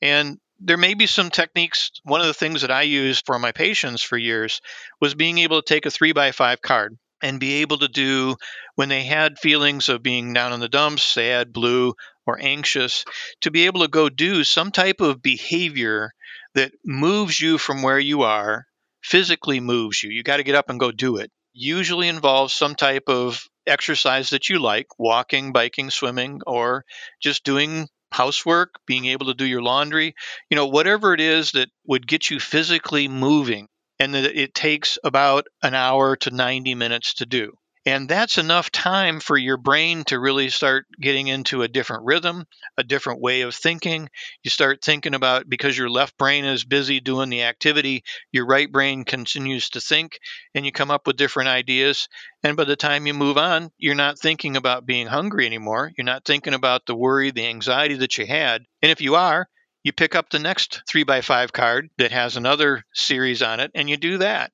And 0.00 0.38
there 0.60 0.76
may 0.76 0.94
be 0.94 1.06
some 1.06 1.30
techniques. 1.30 1.90
One 2.04 2.20
of 2.20 2.28
the 2.28 2.34
things 2.34 2.60
that 2.60 2.70
I 2.70 2.82
used 2.82 3.26
for 3.26 3.36
my 3.40 3.50
patients 3.50 4.00
for 4.02 4.16
years 4.16 4.60
was 5.00 5.16
being 5.16 5.38
able 5.38 5.60
to 5.60 5.66
take 5.74 5.86
a 5.86 5.90
three 5.90 6.12
by 6.12 6.30
five 6.30 6.62
card 6.62 6.96
and 7.22 7.40
be 7.40 7.54
able 7.62 7.78
to 7.78 7.88
do 7.88 8.36
when 8.74 8.88
they 8.88 9.04
had 9.04 9.38
feelings 9.38 9.88
of 9.88 10.02
being 10.02 10.32
down 10.32 10.52
in 10.52 10.60
the 10.60 10.68
dumps, 10.68 11.02
sad, 11.02 11.52
blue, 11.52 11.94
or 12.26 12.38
anxious, 12.40 13.04
to 13.40 13.50
be 13.50 13.66
able 13.66 13.80
to 13.80 13.88
go 13.88 14.08
do 14.08 14.44
some 14.44 14.70
type 14.70 15.00
of 15.00 15.22
behavior 15.22 16.12
that 16.54 16.72
moves 16.84 17.40
you 17.40 17.58
from 17.58 17.82
where 17.82 17.98
you 17.98 18.22
are, 18.22 18.66
physically 19.02 19.60
moves 19.60 20.02
you. 20.02 20.10
You 20.10 20.22
got 20.22 20.38
to 20.38 20.42
get 20.44 20.54
up 20.54 20.70
and 20.70 20.80
go 20.80 20.90
do 20.90 21.16
it. 21.16 21.30
Usually 21.52 22.08
involves 22.08 22.52
some 22.52 22.74
type 22.74 23.04
of 23.08 23.44
exercise 23.66 24.30
that 24.30 24.48
you 24.48 24.58
like 24.58 24.86
walking, 24.98 25.52
biking, 25.52 25.90
swimming, 25.90 26.40
or 26.46 26.84
just 27.20 27.44
doing 27.44 27.88
housework, 28.10 28.74
being 28.86 29.06
able 29.06 29.26
to 29.26 29.34
do 29.34 29.44
your 29.44 29.62
laundry, 29.62 30.14
you 30.48 30.56
know, 30.56 30.66
whatever 30.66 31.14
it 31.14 31.20
is 31.20 31.52
that 31.52 31.68
would 31.86 32.06
get 32.06 32.30
you 32.30 32.38
physically 32.38 33.08
moving 33.08 33.68
and 33.98 34.14
that 34.14 34.24
it 34.24 34.54
takes 34.54 34.98
about 35.04 35.46
an 35.62 35.74
hour 35.74 36.16
to 36.16 36.30
90 36.30 36.74
minutes 36.74 37.14
to 37.14 37.26
do. 37.26 37.52
And 37.86 38.08
that's 38.08 38.38
enough 38.38 38.70
time 38.70 39.20
for 39.20 39.36
your 39.36 39.58
brain 39.58 40.04
to 40.04 40.18
really 40.18 40.48
start 40.48 40.86
getting 40.98 41.26
into 41.26 41.60
a 41.60 41.68
different 41.68 42.04
rhythm, 42.06 42.46
a 42.78 42.82
different 42.82 43.20
way 43.20 43.42
of 43.42 43.54
thinking. 43.54 44.08
You 44.42 44.50
start 44.50 44.82
thinking 44.82 45.14
about 45.14 45.50
because 45.50 45.76
your 45.76 45.90
left 45.90 46.16
brain 46.16 46.46
is 46.46 46.64
busy 46.64 47.00
doing 47.00 47.28
the 47.28 47.42
activity, 47.42 48.02
your 48.32 48.46
right 48.46 48.72
brain 48.72 49.04
continues 49.04 49.68
to 49.70 49.82
think, 49.82 50.18
and 50.54 50.64
you 50.64 50.72
come 50.72 50.90
up 50.90 51.06
with 51.06 51.18
different 51.18 51.50
ideas. 51.50 52.08
And 52.42 52.56
by 52.56 52.64
the 52.64 52.74
time 52.74 53.06
you 53.06 53.12
move 53.12 53.36
on, 53.36 53.70
you're 53.76 53.94
not 53.94 54.18
thinking 54.18 54.56
about 54.56 54.86
being 54.86 55.06
hungry 55.06 55.44
anymore. 55.44 55.92
You're 55.98 56.06
not 56.06 56.24
thinking 56.24 56.54
about 56.54 56.86
the 56.86 56.96
worry, 56.96 57.32
the 57.32 57.46
anxiety 57.46 57.96
that 57.96 58.16
you 58.16 58.24
had. 58.24 58.64
And 58.80 58.92
if 58.92 59.02
you 59.02 59.16
are, 59.16 59.46
you 59.84 59.92
pick 59.92 60.14
up 60.14 60.30
the 60.30 60.38
next 60.38 60.82
three 60.88 61.04
by 61.04 61.20
five 61.20 61.52
card 61.52 61.90
that 61.98 62.10
has 62.10 62.36
another 62.36 62.84
series 62.94 63.42
on 63.42 63.60
it, 63.60 63.70
and 63.74 63.88
you 63.88 63.96
do 63.96 64.18
that. 64.18 64.50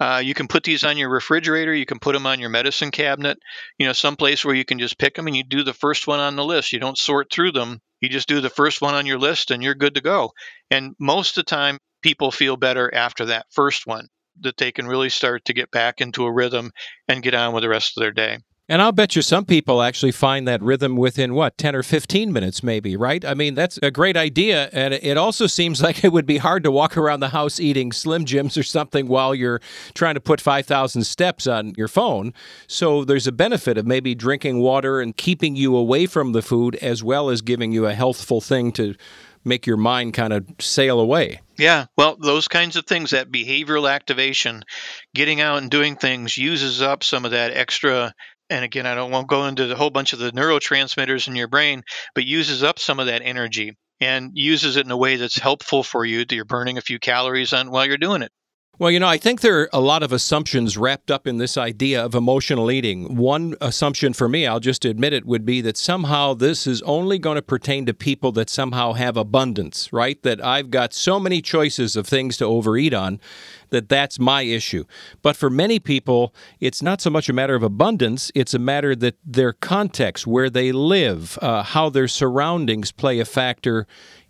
Uh, 0.00 0.22
you 0.24 0.32
can 0.32 0.46
put 0.46 0.62
these 0.62 0.84
on 0.84 0.96
your 0.96 1.10
refrigerator. 1.10 1.74
You 1.74 1.84
can 1.84 1.98
put 1.98 2.12
them 2.12 2.26
on 2.26 2.38
your 2.38 2.48
medicine 2.48 2.92
cabinet. 2.92 3.38
You 3.78 3.86
know, 3.86 3.92
someplace 3.92 4.44
where 4.44 4.54
you 4.54 4.64
can 4.64 4.78
just 4.78 4.98
pick 4.98 5.16
them 5.16 5.26
and 5.26 5.36
you 5.36 5.42
do 5.42 5.64
the 5.64 5.74
first 5.74 6.06
one 6.06 6.20
on 6.20 6.36
the 6.36 6.44
list. 6.44 6.72
You 6.72 6.78
don't 6.78 6.96
sort 6.96 7.32
through 7.32 7.52
them. 7.52 7.80
You 8.00 8.08
just 8.08 8.28
do 8.28 8.40
the 8.40 8.48
first 8.48 8.80
one 8.80 8.94
on 8.94 9.06
your 9.06 9.18
list 9.18 9.50
and 9.50 9.60
you're 9.60 9.74
good 9.74 9.96
to 9.96 10.00
go. 10.00 10.32
And 10.70 10.94
most 11.00 11.36
of 11.36 11.44
the 11.44 11.50
time, 11.50 11.78
people 12.00 12.30
feel 12.30 12.56
better 12.56 12.94
after 12.94 13.24
that 13.26 13.46
first 13.50 13.88
one 13.88 14.06
that 14.40 14.56
they 14.56 14.70
can 14.70 14.86
really 14.86 15.08
start 15.08 15.44
to 15.46 15.52
get 15.52 15.72
back 15.72 16.00
into 16.00 16.24
a 16.24 16.32
rhythm 16.32 16.70
and 17.08 17.22
get 17.22 17.34
on 17.34 17.52
with 17.52 17.62
the 17.62 17.68
rest 17.68 17.96
of 17.96 18.00
their 18.00 18.12
day. 18.12 18.38
And 18.70 18.82
I'll 18.82 18.92
bet 18.92 19.16
you 19.16 19.22
some 19.22 19.46
people 19.46 19.80
actually 19.80 20.12
find 20.12 20.46
that 20.46 20.60
rhythm 20.60 20.96
within 20.96 21.32
what, 21.32 21.56
10 21.56 21.74
or 21.74 21.82
15 21.82 22.30
minutes, 22.30 22.62
maybe, 22.62 22.96
right? 22.96 23.24
I 23.24 23.32
mean, 23.32 23.54
that's 23.54 23.78
a 23.82 23.90
great 23.90 24.14
idea. 24.14 24.68
And 24.74 24.92
it 24.92 25.16
also 25.16 25.46
seems 25.46 25.82
like 25.82 26.04
it 26.04 26.12
would 26.12 26.26
be 26.26 26.36
hard 26.36 26.64
to 26.64 26.70
walk 26.70 26.96
around 26.96 27.20
the 27.20 27.30
house 27.30 27.58
eating 27.58 27.92
Slim 27.92 28.26
Jims 28.26 28.58
or 28.58 28.62
something 28.62 29.08
while 29.08 29.34
you're 29.34 29.60
trying 29.94 30.14
to 30.14 30.20
put 30.20 30.40
5,000 30.40 31.04
steps 31.04 31.46
on 31.46 31.72
your 31.76 31.88
phone. 31.88 32.34
So 32.66 33.04
there's 33.04 33.26
a 33.26 33.32
benefit 33.32 33.78
of 33.78 33.86
maybe 33.86 34.14
drinking 34.14 34.58
water 34.58 35.00
and 35.00 35.16
keeping 35.16 35.56
you 35.56 35.74
away 35.74 36.04
from 36.04 36.32
the 36.32 36.42
food 36.42 36.76
as 36.76 37.02
well 37.02 37.30
as 37.30 37.40
giving 37.40 37.72
you 37.72 37.86
a 37.86 37.94
healthful 37.94 38.42
thing 38.42 38.72
to 38.72 38.94
make 39.44 39.66
your 39.66 39.78
mind 39.78 40.12
kind 40.12 40.32
of 40.32 40.44
sail 40.60 41.00
away. 41.00 41.40
Yeah, 41.56 41.86
well, 41.96 42.16
those 42.20 42.48
kinds 42.48 42.76
of 42.76 42.84
things, 42.86 43.10
that 43.10 43.32
behavioral 43.32 43.90
activation, 43.90 44.62
getting 45.14 45.40
out 45.40 45.62
and 45.62 45.70
doing 45.70 45.96
things 45.96 46.36
uses 46.36 46.82
up 46.82 47.02
some 47.02 47.24
of 47.24 47.30
that 47.30 47.52
extra 47.52 48.12
and 48.50 48.64
again, 48.64 48.86
I 48.86 48.94
don't 48.94 49.10
want 49.10 49.28
to 49.28 49.34
go 49.34 49.46
into 49.46 49.66
the 49.66 49.76
whole 49.76 49.90
bunch 49.90 50.12
of 50.12 50.18
the 50.18 50.32
neurotransmitters 50.32 51.28
in 51.28 51.36
your 51.36 51.48
brain, 51.48 51.82
but 52.14 52.24
uses 52.24 52.62
up 52.62 52.78
some 52.78 53.00
of 53.00 53.06
that 53.06 53.22
energy 53.22 53.76
and 54.00 54.30
uses 54.34 54.76
it 54.76 54.86
in 54.86 54.90
a 54.90 54.96
way 54.96 55.16
that's 55.16 55.38
helpful 55.38 55.82
for 55.82 56.04
you. 56.04 56.24
That 56.24 56.34
you're 56.34 56.44
burning 56.44 56.78
a 56.78 56.82
few 56.82 56.98
calories 56.98 57.52
on 57.52 57.70
while 57.70 57.86
you're 57.86 57.98
doing 57.98 58.22
it. 58.22 58.32
Well, 58.80 58.92
you 58.92 59.00
know, 59.00 59.08
I 59.08 59.18
think 59.18 59.40
there 59.40 59.62
are 59.62 59.68
a 59.72 59.80
lot 59.80 60.04
of 60.04 60.12
assumptions 60.12 60.78
wrapped 60.78 61.10
up 61.10 61.26
in 61.26 61.38
this 61.38 61.58
idea 61.58 62.04
of 62.04 62.14
emotional 62.14 62.70
eating. 62.70 63.16
One 63.16 63.56
assumption 63.60 64.12
for 64.12 64.28
me, 64.28 64.46
I'll 64.46 64.60
just 64.60 64.84
admit 64.84 65.12
it, 65.12 65.24
would 65.26 65.44
be 65.44 65.60
that 65.62 65.76
somehow 65.76 66.34
this 66.34 66.64
is 66.64 66.80
only 66.82 67.18
going 67.18 67.34
to 67.34 67.42
pertain 67.42 67.86
to 67.86 67.94
people 67.94 68.30
that 68.32 68.48
somehow 68.48 68.92
have 68.92 69.16
abundance, 69.16 69.92
right? 69.92 70.22
That 70.22 70.44
I've 70.44 70.70
got 70.70 70.94
so 70.94 71.18
many 71.18 71.42
choices 71.42 71.96
of 71.96 72.06
things 72.06 72.36
to 72.36 72.44
overeat 72.44 72.94
on 72.94 73.18
that 73.70 73.88
that's 73.88 74.20
my 74.20 74.42
issue. 74.42 74.84
But 75.22 75.36
for 75.36 75.50
many 75.50 75.80
people, 75.80 76.32
it's 76.60 76.80
not 76.80 77.00
so 77.00 77.10
much 77.10 77.28
a 77.28 77.32
matter 77.32 77.56
of 77.56 77.64
abundance, 77.64 78.30
it's 78.36 78.54
a 78.54 78.60
matter 78.60 78.94
that 78.94 79.16
their 79.24 79.54
context, 79.54 80.24
where 80.24 80.48
they 80.48 80.70
live, 80.70 81.36
uh, 81.42 81.64
how 81.64 81.90
their 81.90 82.08
surroundings 82.08 82.92
play 82.92 83.18
a 83.18 83.24
factor 83.24 83.88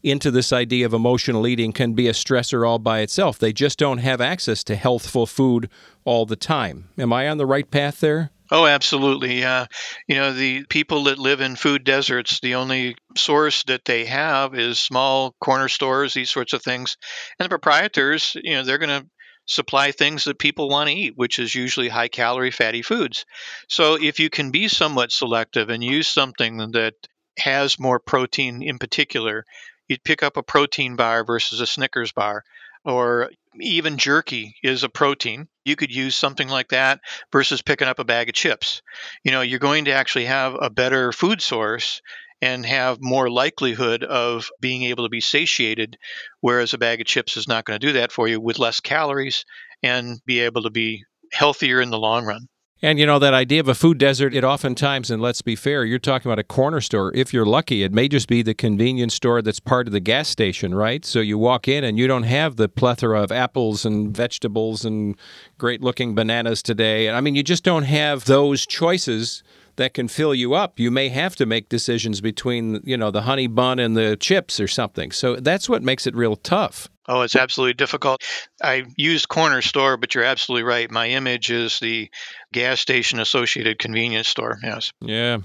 into 0.09 0.31
this 0.31 0.53
idea 0.53 0.87
of 0.87 0.95
emotional 0.95 1.47
eating 1.47 1.73
can 1.73 1.93
be 1.93 2.09
a 2.09 2.13
stressor 2.13 2.67
all 2.67 2.79
by 2.79 3.01
itself. 3.01 3.39
They 3.39 3.53
just 3.53 3.79
don't 3.79 3.99
have 3.99 4.21
access 4.21 4.65
to 4.65 4.77
healthful 4.77 5.27
food 5.27 5.69
all 6.05 6.27
the 6.27 6.37
time. 6.37 6.89
Am 6.99 7.13
I 7.13 7.29
on 7.29 7.39
the 7.39 7.47
right 7.47 7.71
path 7.71 8.01
there? 8.01 8.31
Oh, 8.51 8.67
absolutely. 8.67 9.45
Uh, 9.45 9.67
you 10.07 10.15
know, 10.17 10.33
the 10.33 10.65
people 10.65 11.05
that 11.05 11.19
live 11.19 11.43
in 11.43 11.55
food 11.55 11.85
deserts, 11.85 12.41
the 12.41 12.55
only 12.55 12.97
source 13.17 13.63
that 13.65 13.85
they 13.85 14.07
have 14.07 14.55
is 14.55 14.79
small 14.79 15.35
corner 15.39 15.69
stores, 15.69 16.15
these 16.15 16.31
sorts 16.31 16.55
of 16.55 16.63
things. 16.63 16.97
And 17.39 17.45
the 17.45 17.51
proprietors, 17.51 18.37
you 18.43 18.55
know, 18.55 18.65
they're 18.65 18.79
going 18.79 19.03
to 19.03 19.07
supply 19.47 19.93
things 19.93 20.25
that 20.25 20.39
people 20.39 20.69
want 20.69 20.89
to 20.89 20.95
eat, 20.95 21.15
which 21.17 21.39
is 21.39 21.55
usually 21.55 21.89
high 21.89 22.09
calorie 22.09 22.51
fatty 22.51 22.83
foods. 22.83 23.27
So 23.69 23.99
if 24.01 24.21
you 24.21 24.31
can 24.31 24.51
be 24.51 24.69
somewhat 24.69 25.13
selective 25.13 25.69
and 25.69 25.83
use 25.83 26.09
something 26.09 26.59
that 26.73 26.95
has 27.39 27.79
more 27.79 27.99
protein 27.99 28.63
in 28.63 28.79
particular, 28.79 29.45
you'd 29.89 30.05
pick 30.05 30.23
up 30.23 30.37
a 30.37 30.43
protein 30.43 30.97
bar 30.97 31.25
versus 31.25 31.61
a 31.61 31.67
Snickers 31.67 32.13
bar, 32.13 32.45
or 32.85 33.31
even 33.61 33.99
jerky 33.99 34.55
is 34.63 34.85
a 34.85 34.89
protein. 34.89 35.49
You 35.65 35.77
could 35.77 35.95
use 35.95 36.15
something 36.15 36.49
like 36.49 36.69
that 36.69 37.01
versus 37.33 37.63
picking 37.63 37.89
up 37.89 37.99
a 37.99 38.05
bag 38.05 38.29
of 38.29 38.35
chips. 38.35 38.83
You 39.25 39.33
know, 39.33 39.41
you're 39.41 39.59
going 39.59 39.87
to 39.87 39.93
actually 39.93 40.27
have 40.27 40.55
a 40.61 40.71
better 40.71 41.13
food 41.13 41.43
source 41.43 42.01
and 42.41 42.65
have 42.65 42.99
more 43.01 43.29
likelihood 43.29 44.05
of 44.05 44.49
being 44.61 44.85
able 44.85 45.05
to 45.05 45.11
be 45.11 45.21
satiated, 45.21 45.99
whereas 46.41 46.73
a 46.73 46.79
bag 46.79 47.01
of 47.01 47.07
chips 47.07 47.37
is 47.37 47.49
not 47.49 47.65
going 47.65 47.79
to 47.79 47.87
do 47.87 47.95
that 47.95 48.13
for 48.13 48.29
you 48.29 48.41
with 48.41 48.61
less 48.61 48.81
calories 48.81 49.45
and 49.83 50.21
be 50.25 50.41
able 50.41 50.63
to 50.63 50.71
be 50.71 51.05
healthier 51.33 51.81
in 51.81 51.91
the 51.91 51.99
long 51.99 52.25
run. 52.25 52.47
And 52.81 53.01
you 53.01 53.07
know, 53.07 53.19
that 53.19 53.35
idea 53.35 53.59
of 53.59 53.67
a 53.67 53.75
food 53.75 53.99
desert, 53.99 54.33
it 54.33 54.45
oftentimes, 54.45 55.11
and 55.11 55.21
let's 55.21 55.43
be 55.43 55.57
fair, 55.57 55.85
you're 55.85 55.99
talking 55.99 56.31
about 56.31 56.39
a 56.39 56.45
corner 56.45 56.81
store. 56.81 57.13
If 57.13 57.35
you're 57.35 57.45
lucky, 57.45 57.83
it 57.83 57.93
may 57.93 58.07
just 58.07 58.29
be 58.29 58.41
the 58.41 58.55
convenience 58.55 59.15
store 59.15 59.43
that's 59.43 59.59
part 59.59 59.89
of 59.89 59.93
the 59.93 59.99
gas 59.99 60.29
station, 60.29 60.73
right? 60.73 61.05
So 61.05 61.19
you 61.19 61.39
walk 61.39 61.67
in 61.67 61.83
and 61.83 61.99
you 61.99 62.07
don't 62.07 62.23
have 62.23 62.55
the 62.55 62.69
plethora 62.69 63.21
of 63.21 63.33
apples 63.33 63.85
and 63.85 64.17
vegetables 64.17 64.85
and 64.85 65.17
great 65.59 65.83
looking 65.83 66.15
bananas 66.15 66.63
today. 66.63 67.11
I 67.11 67.21
mean, 67.21 67.35
you 67.35 67.43
just 67.43 67.65
don't 67.65 67.83
have 67.83 68.27
those 68.27 68.65
choices 68.65 69.43
that 69.75 69.93
can 69.93 70.07
fill 70.07 70.35
you 70.35 70.55
up. 70.55 70.79
You 70.79 70.93
may 70.93 71.09
have 71.09 71.35
to 71.37 71.47
make 71.47 71.69
decisions 71.69 72.21
between, 72.21 72.81
you 72.85 72.97
know, 72.97 73.11
the 73.11 73.23
honey 73.23 73.49
bun 73.49 73.81
and 73.81 73.97
the 73.97 74.17
chips 74.17 74.61
or 74.61 74.69
something. 74.69 75.11
So 75.11 75.37
that's 75.37 75.69
what 75.69 75.83
makes 75.83 76.07
it 76.07 76.15
real 76.15 76.37
tough. 76.37 76.89
Oh, 77.09 77.23
it's 77.23 77.37
absolutely 77.37 77.73
difficult. 77.73 78.23
I 78.63 78.85
used 78.97 79.29
corner 79.29 79.63
store, 79.63 79.97
but 79.97 80.15
you're 80.15 80.25
absolutely 80.25 80.65
right. 80.65 80.91
My 80.91 81.09
image 81.09 81.51
is 81.51 81.81
the 81.81 82.11
gas 82.53 82.81
station 82.81 83.19
associated 83.19 83.79
convenience 83.79 84.29
store. 84.29 84.59
Yes. 84.63 84.93
Yeah. 85.01 85.39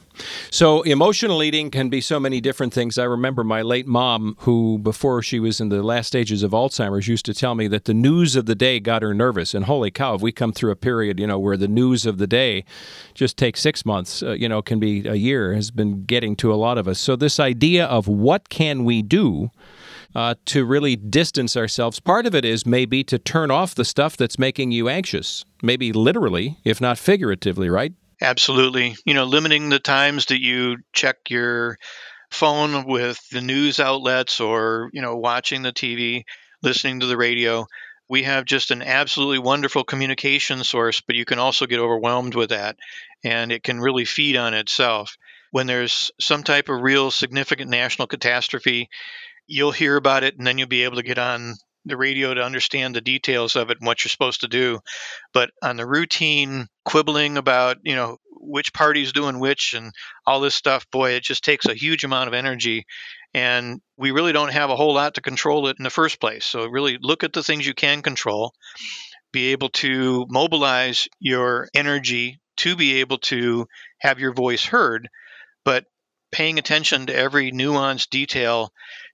So 0.51 0.81
emotional 0.81 1.41
eating 1.41 1.71
can 1.71 1.89
be 1.89 2.01
so 2.01 2.19
many 2.19 2.41
different 2.41 2.73
things. 2.73 2.97
I 2.97 3.05
remember 3.05 3.43
my 3.45 3.61
late 3.61 3.87
mom, 3.87 4.35
who 4.39 4.77
before 4.77 5.21
she 5.21 5.39
was 5.39 5.61
in 5.61 5.69
the 5.69 5.81
last 5.83 6.07
stages 6.07 6.43
of 6.43 6.51
Alzheimer's, 6.51 7.07
used 7.07 7.25
to 7.25 7.33
tell 7.33 7.55
me 7.55 7.67
that 7.69 7.85
the 7.85 7.93
news 7.93 8.35
of 8.35 8.45
the 8.45 8.55
day 8.55 8.81
got 8.81 9.01
her 9.01 9.13
nervous. 9.13 9.53
And 9.53 9.65
holy 9.65 9.91
cow, 9.91 10.15
if 10.15 10.21
we 10.21 10.33
come 10.33 10.51
through 10.51 10.71
a 10.71 10.75
period, 10.75 11.19
you 11.19 11.27
know, 11.27 11.39
where 11.39 11.57
the 11.57 11.67
news 11.69 12.05
of 12.05 12.17
the 12.17 12.27
day 12.27 12.65
just 13.13 13.37
takes 13.37 13.61
six 13.61 13.85
months, 13.85 14.21
uh, 14.21 14.31
you 14.31 14.49
know, 14.49 14.61
can 14.61 14.79
be 14.79 15.07
a 15.07 15.15
year, 15.15 15.53
has 15.53 15.71
been 15.71 16.03
getting 16.03 16.35
to 16.37 16.53
a 16.53 16.55
lot 16.55 16.77
of 16.77 16.89
us. 16.89 16.99
So 16.99 17.15
this 17.15 17.39
idea 17.39 17.85
of 17.85 18.07
what 18.07 18.49
can 18.49 18.83
we 18.83 19.01
do 19.01 19.49
uh, 20.15 20.35
to 20.45 20.65
really 20.65 20.95
distance 20.95 21.57
ourselves. 21.57 21.99
Part 21.99 22.25
of 22.25 22.35
it 22.35 22.45
is 22.45 22.65
maybe 22.65 23.03
to 23.05 23.17
turn 23.17 23.51
off 23.51 23.75
the 23.75 23.85
stuff 23.85 24.17
that's 24.17 24.37
making 24.37 24.71
you 24.71 24.89
anxious, 24.89 25.45
maybe 25.61 25.91
literally, 25.91 26.57
if 26.63 26.79
not 26.79 26.97
figuratively, 26.97 27.69
right? 27.69 27.93
Absolutely. 28.21 28.95
You 29.05 29.13
know, 29.13 29.25
limiting 29.25 29.69
the 29.69 29.79
times 29.79 30.27
that 30.27 30.41
you 30.41 30.77
check 30.93 31.17
your 31.29 31.77
phone 32.31 32.85
with 32.85 33.19
the 33.29 33.41
news 33.41 33.79
outlets 33.79 34.39
or, 34.39 34.89
you 34.93 35.01
know, 35.01 35.17
watching 35.17 35.61
the 35.61 35.73
TV, 35.73 36.23
listening 36.61 36.99
to 37.01 37.05
the 37.05 37.17
radio. 37.17 37.67
We 38.09 38.23
have 38.23 38.45
just 38.45 38.71
an 38.71 38.81
absolutely 38.81 39.39
wonderful 39.39 39.83
communication 39.83 40.63
source, 40.63 41.01
but 41.01 41.15
you 41.15 41.25
can 41.25 41.39
also 41.39 41.65
get 41.65 41.79
overwhelmed 41.79 42.35
with 42.35 42.49
that 42.49 42.77
and 43.23 43.51
it 43.51 43.63
can 43.63 43.79
really 43.79 44.05
feed 44.05 44.35
on 44.35 44.53
itself. 44.53 45.17
When 45.51 45.67
there's 45.67 46.11
some 46.19 46.43
type 46.43 46.69
of 46.69 46.81
real 46.81 47.11
significant 47.11 47.69
national 47.69 48.07
catastrophe, 48.07 48.89
you'll 49.47 49.71
hear 49.71 49.95
about 49.95 50.23
it 50.23 50.37
and 50.37 50.45
then 50.45 50.57
you'll 50.57 50.67
be 50.67 50.83
able 50.83 50.97
to 50.97 51.03
get 51.03 51.17
on 51.17 51.55
the 51.85 51.97
radio 51.97 52.33
to 52.33 52.43
understand 52.43 52.95
the 52.95 53.01
details 53.01 53.55
of 53.55 53.69
it 53.69 53.77
and 53.79 53.87
what 53.87 54.03
you're 54.03 54.09
supposed 54.09 54.41
to 54.41 54.47
do. 54.47 54.79
But 55.33 55.51
on 55.61 55.77
the 55.77 55.85
routine 55.85 56.67
quibbling 56.85 57.37
about, 57.37 57.77
you 57.83 57.95
know, 57.95 58.17
which 58.45 58.73
party's 58.73 59.13
doing 59.13 59.39
which 59.39 59.73
and 59.73 59.91
all 60.25 60.39
this 60.39 60.55
stuff, 60.55 60.89
boy, 60.91 61.11
it 61.11 61.23
just 61.23 61.43
takes 61.43 61.65
a 61.65 61.73
huge 61.73 62.03
amount 62.03 62.27
of 62.27 62.33
energy. 62.33 62.85
And 63.33 63.81
we 63.97 64.11
really 64.11 64.33
don't 64.33 64.51
have 64.51 64.69
a 64.69 64.75
whole 64.75 64.93
lot 64.93 65.15
to 65.15 65.21
control 65.21 65.67
it 65.67 65.77
in 65.79 65.83
the 65.83 65.89
first 65.89 66.19
place. 66.19 66.45
So 66.45 66.65
really 66.67 66.97
look 67.01 67.23
at 67.23 67.33
the 67.33 67.43
things 67.43 67.65
you 67.65 67.73
can 67.73 68.01
control, 68.01 68.53
be 69.31 69.51
able 69.51 69.69
to 69.69 70.25
mobilize 70.29 71.07
your 71.19 71.67
energy 71.73 72.39
to 72.57 72.75
be 72.75 72.99
able 72.99 73.17
to 73.17 73.65
have 73.99 74.19
your 74.19 74.33
voice 74.33 74.65
heard. 74.65 75.09
But 75.65 75.85
paying 76.31 76.59
attention 76.59 77.07
to 77.07 77.15
every 77.15 77.51
nuanced 77.51 78.09
detail 78.09 78.71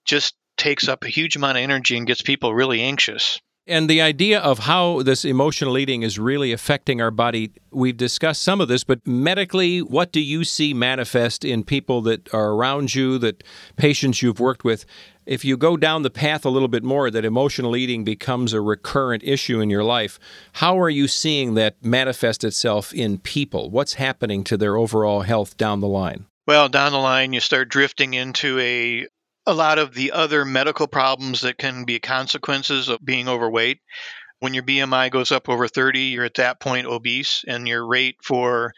just 0.09 0.35
takes 0.57 0.87
up 0.89 1.03
a 1.03 1.09
huge 1.09 1.35
amount 1.35 1.57
of 1.57 1.63
energy 1.63 1.97
and 1.97 2.07
gets 2.07 2.21
people 2.21 2.53
really 2.53 2.81
anxious. 2.81 3.39
And 3.67 3.87
the 3.87 4.01
idea 4.01 4.39
of 4.39 4.59
how 4.59 5.03
this 5.03 5.23
emotional 5.23 5.77
eating 5.77 6.01
is 6.01 6.17
really 6.17 6.51
affecting 6.51 7.01
our 7.01 7.11
body, 7.11 7.51
we've 7.71 7.95
discussed 7.95 8.41
some 8.41 8.61
of 8.61 8.67
this, 8.67 8.83
but 8.83 9.05
medically, 9.05 9.83
what 9.83 10.11
do 10.11 10.19
you 10.19 10.43
see 10.43 10.73
manifest 10.73 11.45
in 11.45 11.63
people 11.63 12.01
that 12.01 12.33
are 12.33 12.53
around 12.53 12.95
you, 12.95 13.19
that 13.19 13.43
patients 13.77 14.23
you've 14.23 14.39
worked 14.39 14.63
with? 14.63 14.85
If 15.27 15.45
you 15.45 15.55
go 15.55 15.77
down 15.77 16.01
the 16.01 16.09
path 16.09 16.45
a 16.45 16.49
little 16.49 16.67
bit 16.67 16.83
more, 16.83 17.11
that 17.11 17.23
emotional 17.23 17.75
eating 17.75 18.03
becomes 18.03 18.53
a 18.53 18.61
recurrent 18.61 19.23
issue 19.23 19.61
in 19.61 19.69
your 19.69 19.83
life, 19.83 20.17
how 20.53 20.79
are 20.79 20.89
you 20.89 21.07
seeing 21.07 21.53
that 21.53 21.75
manifest 21.85 22.43
itself 22.43 22.91
in 22.91 23.19
people? 23.19 23.69
What's 23.69 23.93
happening 23.93 24.43
to 24.45 24.57
their 24.57 24.77
overall 24.77 25.21
health 25.21 25.57
down 25.57 25.79
the 25.79 25.87
line? 25.87 26.25
Well, 26.47 26.69
down 26.69 26.91
the 26.91 26.97
line, 26.97 27.33
you 27.33 27.39
start 27.39 27.69
drifting 27.69 28.15
into 28.15 28.57
a 28.57 29.05
a 29.49 29.53
lot 29.53 29.79
of 29.79 29.95
the 29.95 30.11
other 30.11 30.45
medical 30.45 30.85
problems 30.85 31.41
that 31.41 31.57
can 31.57 31.83
be 31.83 31.99
consequences 31.99 32.87
of 32.87 33.03
being 33.03 33.27
overweight. 33.27 33.79
When 34.39 34.53
your 34.53 34.61
BMI 34.61 35.09
goes 35.09 35.31
up 35.31 35.49
over 35.49 35.67
30, 35.67 36.01
you're 36.01 36.23
at 36.23 36.35
that 36.35 36.59
point 36.59 36.85
obese, 36.85 37.43
and 37.47 37.67
your 37.67 37.85
rate 37.85 38.17
for 38.21 38.73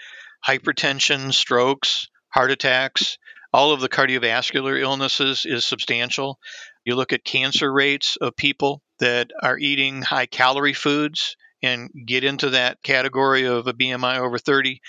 hypertension, 0.48 1.34
strokes, 1.34 2.08
heart 2.30 2.52
attacks, 2.52 3.18
all 3.52 3.74
of 3.74 3.82
the 3.82 3.90
cardiovascular 3.90 4.80
illnesses 4.80 5.46
is 5.46 5.66
substantial. 5.66 6.40
You 6.86 6.96
look 6.96 7.12
at 7.12 7.26
cancer 7.26 7.72
rates 7.72 8.16
of 8.22 8.38
people 8.38 8.82
that 9.00 9.32
are 9.44 9.58
eating 9.58 10.02
high 10.02 10.26
calorie 10.26 10.74
foods 10.74 11.36
and 11.62 11.90
get 12.06 12.24
into 12.24 12.52
that 12.52 12.82
category 12.82 13.44
of 13.44 13.68
a 13.68 13.74
BMI 13.74 14.20
over 14.20 14.38
30, 14.38 14.80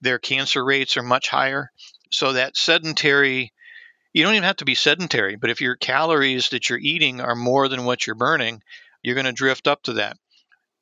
their 0.00 0.20
cancer 0.20 0.64
rates 0.64 0.96
are 0.96 1.02
much 1.02 1.28
higher. 1.28 1.72
So 2.12 2.34
that 2.34 2.56
sedentary 2.56 3.52
you 4.16 4.22
don't 4.22 4.32
even 4.32 4.44
have 4.44 4.56
to 4.56 4.64
be 4.64 4.74
sedentary, 4.74 5.36
but 5.36 5.50
if 5.50 5.60
your 5.60 5.76
calories 5.76 6.48
that 6.48 6.70
you're 6.70 6.78
eating 6.78 7.20
are 7.20 7.34
more 7.34 7.68
than 7.68 7.84
what 7.84 8.06
you're 8.06 8.16
burning, 8.16 8.62
you're 9.02 9.14
going 9.14 9.26
to 9.26 9.32
drift 9.32 9.68
up 9.68 9.82
to 9.82 9.92
that. 9.92 10.16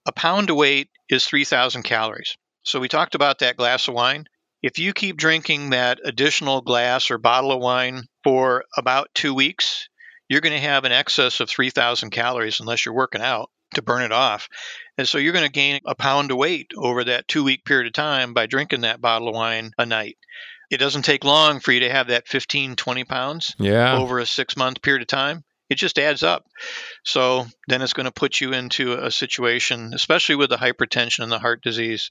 A 0.07 0.13
pound 0.13 0.51
of 0.51 0.57
weight 0.57 0.89
is 1.09 1.25
3,000 1.25 1.83
calories. 1.83 2.37
So 2.63 2.79
we 2.79 2.87
talked 2.87 3.17
about 3.17 3.41
that 3.41 3.57
glass 3.57 3.89
of 3.89 3.95
wine. 3.95 4.27
If 4.63 4.79
you 4.79 4.93
keep 4.93 5.17
drinking 5.17 5.71
that 5.71 5.99
additional 6.05 6.61
glass 6.61 7.11
or 7.11 7.19
bottle 7.19 7.51
of 7.51 7.61
wine 7.61 8.05
for 8.23 8.67
about 8.77 9.11
two 9.15 9.35
weeks, 9.35 9.89
you're 10.29 10.41
going 10.41 10.55
to 10.55 10.69
have 10.69 10.85
an 10.85 10.93
excess 10.93 11.41
of 11.41 11.51
3,000 11.51 12.11
calories 12.11 12.61
unless 12.61 12.87
you're 12.87 12.95
working 12.95 13.21
out 13.21 13.51
to 13.75 13.83
burn 13.83 14.03
it 14.03 14.13
off. 14.13 14.49
And 14.97 15.09
so 15.09 15.19
you're 15.19 15.33
going 15.33 15.45
to 15.45 15.51
gain 15.51 15.81
a 15.87 15.97
pound 15.97 16.31
of 16.31 16.37
weight 16.37 16.71
over 16.77 17.03
that 17.03 17.27
two 17.27 17.43
week 17.43 17.65
period 17.65 17.89
of 17.89 17.95
time 17.95 18.33
by 18.33 18.47
drinking 18.47 18.83
that 18.83 19.01
bottle 19.01 19.29
of 19.29 19.35
wine 19.35 19.73
a 19.77 19.85
night 19.85 20.19
it 20.75 20.81
doesn't 20.81 21.03
take 21.03 21.25
long 21.25 21.61
for 21.61 21.73
you 21.73 21.81
to 21.81 21.91
have 21.91 22.09
that 22.09 22.29
15, 22.29 22.77
20 22.77 23.05
pounds 23.05 23.55
yeah. 23.59 23.97
over 23.97 24.19
a 24.19 24.27
six 24.27 24.57
month 24.57 24.83
period 24.83 25.03
of 25.03 25.09
time. 25.09 25.45
It 25.71 25.77
just 25.77 25.99
adds 25.99 26.23
up. 26.23 26.45
So 27.05 27.47
then 27.69 27.81
it's 27.81 27.95
going 27.95 28.05
to 28.05 28.13
put 28.13 28.41
you 28.41 28.53
into 28.53 28.93
a 28.93 29.11
situation, 29.11 29.93
especially 29.95 30.35
with 30.35 30.51
the 30.51 30.57
hypertension 30.57 31.23
and 31.23 31.33
the 31.33 31.39
heart 31.39 31.63
disease. 31.63 32.11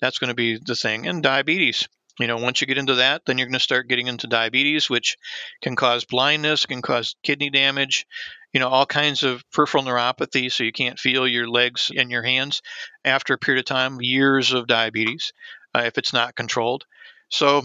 That's 0.00 0.18
going 0.18 0.28
to 0.28 0.34
be 0.34 0.58
the 0.64 0.74
thing. 0.74 1.06
And 1.06 1.22
diabetes. 1.22 1.86
You 2.20 2.28
know, 2.28 2.36
once 2.36 2.60
you 2.60 2.68
get 2.68 2.78
into 2.78 2.94
that, 2.96 3.22
then 3.26 3.38
you're 3.38 3.48
going 3.48 3.54
to 3.54 3.60
start 3.60 3.88
getting 3.88 4.06
into 4.06 4.28
diabetes, 4.28 4.88
which 4.88 5.16
can 5.60 5.74
cause 5.74 6.04
blindness, 6.04 6.64
can 6.64 6.80
cause 6.80 7.16
kidney 7.24 7.50
damage, 7.50 8.06
you 8.52 8.60
know, 8.60 8.68
all 8.68 8.86
kinds 8.86 9.24
of 9.24 9.42
peripheral 9.50 9.82
neuropathy. 9.82 10.50
So 10.50 10.62
you 10.62 10.70
can't 10.70 10.98
feel 10.98 11.26
your 11.26 11.48
legs 11.48 11.90
and 11.94 12.12
your 12.12 12.22
hands 12.22 12.62
after 13.04 13.34
a 13.34 13.38
period 13.38 13.60
of 13.60 13.66
time, 13.66 14.00
years 14.00 14.52
of 14.52 14.68
diabetes, 14.68 15.32
uh, 15.74 15.82
if 15.86 15.98
it's 15.98 16.12
not 16.12 16.36
controlled. 16.36 16.84
So 17.30 17.64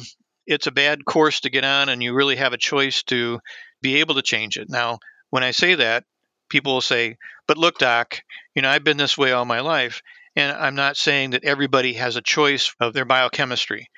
it's 0.49 0.67
a 0.67 0.71
bad 0.71 1.05
course 1.05 1.41
to 1.41 1.51
get 1.51 1.63
on, 1.63 1.89
and 1.89 2.01
you 2.01 2.13
really 2.13 2.35
have 2.35 2.53
a 2.53 2.57
choice 2.57 3.03
to 3.03 3.39
be 3.81 3.97
able 3.97 4.15
to 4.15 4.21
change 4.21 4.57
it. 4.57 4.67
Now, 4.67 4.97
when 5.29 5.43
I 5.43 5.51
say 5.51 5.75
that, 5.75 6.03
people 6.49 6.73
will 6.73 6.81
say, 6.81 7.17
But 7.47 7.57
look, 7.57 7.77
doc, 7.77 8.19
you 8.55 8.63
know, 8.63 8.69
I've 8.69 8.83
been 8.83 8.97
this 8.97 9.17
way 9.17 9.31
all 9.31 9.45
my 9.45 9.59
life. 9.61 10.01
And 10.35 10.51
I'm 10.51 10.75
not 10.75 10.97
saying 10.97 11.31
that 11.31 11.43
everybody 11.43 11.93
has 11.93 12.15
a 12.15 12.21
choice 12.21 12.73
of 12.79 12.93
their 12.93 13.05
biochemistry. 13.05 13.89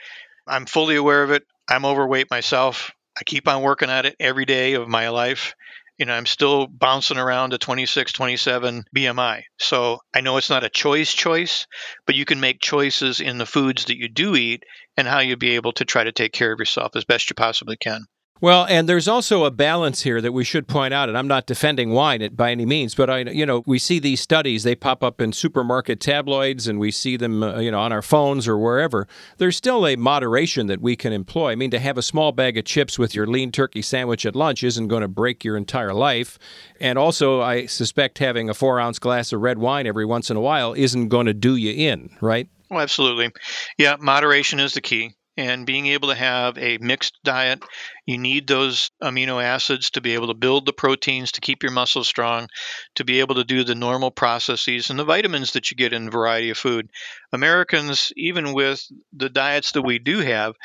I'm 0.48 0.66
fully 0.66 0.96
aware 0.96 1.24
of 1.24 1.32
it. 1.32 1.44
I'm 1.70 1.86
overweight 1.86 2.30
myself. 2.30 2.92
I 3.18 3.24
keep 3.24 3.48
on 3.48 3.62
working 3.62 3.90
at 3.90 4.06
it 4.06 4.16
every 4.20 4.46
day 4.46 4.74
of 4.74 4.88
my 4.88 5.10
life. 5.10 5.56
You 5.98 6.06
know, 6.06 6.14
I'm 6.14 6.26
still 6.26 6.68
bouncing 6.68 7.18
around 7.18 7.54
a 7.54 7.58
26, 7.58 8.12
27 8.12 8.84
BMI. 8.96 9.44
So 9.60 10.00
I 10.14 10.22
know 10.22 10.38
it's 10.38 10.50
not 10.50 10.64
a 10.64 10.70
choice 10.70 11.14
choice, 11.14 11.68
but 12.06 12.16
you 12.16 12.26
can 12.26 12.40
make 12.40 12.60
choices 12.60 13.20
in 13.20 13.38
the 13.38 13.46
foods 13.46 13.86
that 13.86 13.98
you 13.98 14.08
do 14.10 14.36
eat 14.36 14.64
and 15.02 15.10
how 15.10 15.20
you'll 15.20 15.36
be 15.36 15.56
able 15.56 15.72
to 15.74 15.84
try 15.84 16.04
to 16.04 16.12
take 16.12 16.32
care 16.32 16.52
of 16.52 16.60
yourself 16.60 16.96
as 16.96 17.04
best 17.04 17.28
you 17.28 17.34
possibly 17.34 17.76
can. 17.76 18.06
Well, 18.40 18.66
and 18.68 18.90
there's 18.90 19.08
also 19.08 19.46
a 19.46 19.52
balance 19.52 20.02
here 20.02 20.20
that 20.22 20.32
we 20.32 20.44
should 20.44 20.68
point 20.68 20.96
out, 20.96 21.10
and 21.10 21.18
I'm 21.18 21.28
not 21.28 21.48
defending 21.48 21.92
wine 21.92 22.28
by 22.34 22.52
any 22.52 22.66
means, 22.66 22.96
but 22.96 23.08
I, 23.08 23.20
you 23.20 23.46
know, 23.46 23.64
we 23.68 23.78
see 23.78 24.00
these 24.00 24.20
studies; 24.20 24.64
they 24.64 24.76
pop 24.76 25.04
up 25.04 25.22
in 25.22 25.32
supermarket 25.32 26.00
tabloids, 26.00 26.68
and 26.68 26.80
we 26.80 26.90
see 26.90 27.18
them, 27.18 27.44
uh, 27.44 27.60
you 27.60 27.70
know, 27.70 27.80
on 27.80 27.92
our 27.92 28.02
phones 28.02 28.48
or 28.48 28.58
wherever. 28.58 29.08
There's 29.38 29.58
still 29.58 29.86
a 29.86 29.96
moderation 29.96 30.66
that 30.68 30.82
we 30.82 30.96
can 30.96 31.14
employ. 31.14 31.52
I 31.52 31.56
mean, 31.56 31.70
to 31.70 31.80
have 31.80 32.00
a 32.00 32.04
small 32.04 32.32
bag 32.32 32.58
of 32.58 32.66
chips 32.66 32.98
with 32.98 33.14
your 33.14 33.28
lean 33.28 33.52
turkey 33.52 33.84
sandwich 33.84 34.26
at 34.26 34.36
lunch 34.36 34.64
isn't 34.64 34.88
going 34.88 35.04
to 35.04 35.08
break 35.08 35.44
your 35.44 35.56
entire 35.56 35.94
life, 35.94 36.40
and 36.80 36.98
also, 36.98 37.42
I 37.42 37.68
suspect 37.68 38.18
having 38.18 38.50
a 38.50 38.56
four 38.56 38.80
ounce 38.80 38.98
glass 38.98 39.32
of 39.34 39.42
red 39.42 39.60
wine 39.60 39.86
every 39.86 40.06
once 40.06 40.32
in 40.32 40.38
a 40.38 40.42
while 40.42 40.74
isn't 40.74 41.10
going 41.10 41.28
to 41.28 41.34
do 41.36 41.56
you 41.56 41.74
in, 41.74 42.10
right? 42.22 42.50
Oh, 42.72 42.80
absolutely. 42.80 43.30
Yeah, 43.78 43.98
moderation 44.00 44.60
is 44.60 44.74
the 44.74 44.82
key 44.82 45.12
and 45.38 45.66
being 45.66 45.88
able 45.88 46.10
to 46.10 46.16
have 46.16 46.58
a 46.58 46.78
mixed 46.80 47.18
diet. 47.24 47.62
You 48.06 48.18
need 48.18 48.48
those 48.48 48.92
amino 49.02 49.44
acids 49.44 49.90
to 49.92 50.02
be 50.02 50.14
able 50.14 50.28
to 50.28 50.34
build 50.34 50.66
the 50.66 50.74
proteins 50.74 51.32
to 51.34 51.42
keep 51.42 51.64
your 51.64 51.72
muscles 51.72 52.08
strong, 52.08 52.48
to 52.96 53.04
be 53.04 53.20
able 53.20 53.36
to 53.36 53.44
do 53.44 53.64
the 53.64 53.76
normal 53.76 54.12
processes 54.12 54.90
and 54.90 54.98
the 55.00 55.04
vitamins 55.06 55.52
that 55.54 55.70
you 55.72 55.78
get 55.78 55.94
in 55.94 56.08
a 56.08 56.12
variety 56.12 56.50
of 56.50 56.58
food. 56.58 56.90
Americans, 57.34 58.12
even 58.16 58.54
with 58.54 58.86
the 59.14 59.30
diets 59.30 59.72
that 59.74 59.82
we 59.84 60.00
do 60.00 60.20
have, 60.20 60.56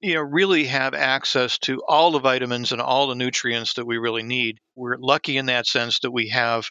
you 0.00 0.14
know, 0.14 0.22
really 0.22 0.64
have 0.64 0.94
access 0.94 1.58
to 1.58 1.82
all 1.88 2.10
the 2.12 2.20
vitamins 2.20 2.72
and 2.72 2.80
all 2.80 3.08
the 3.08 3.14
nutrients 3.16 3.74
that 3.74 3.86
we 3.86 3.98
really 3.98 4.22
need. 4.22 4.58
We're 4.76 4.96
lucky 4.98 5.36
in 5.36 5.46
that 5.46 5.66
sense 5.66 6.00
that 6.00 6.12
we 6.12 6.28
have 6.30 6.70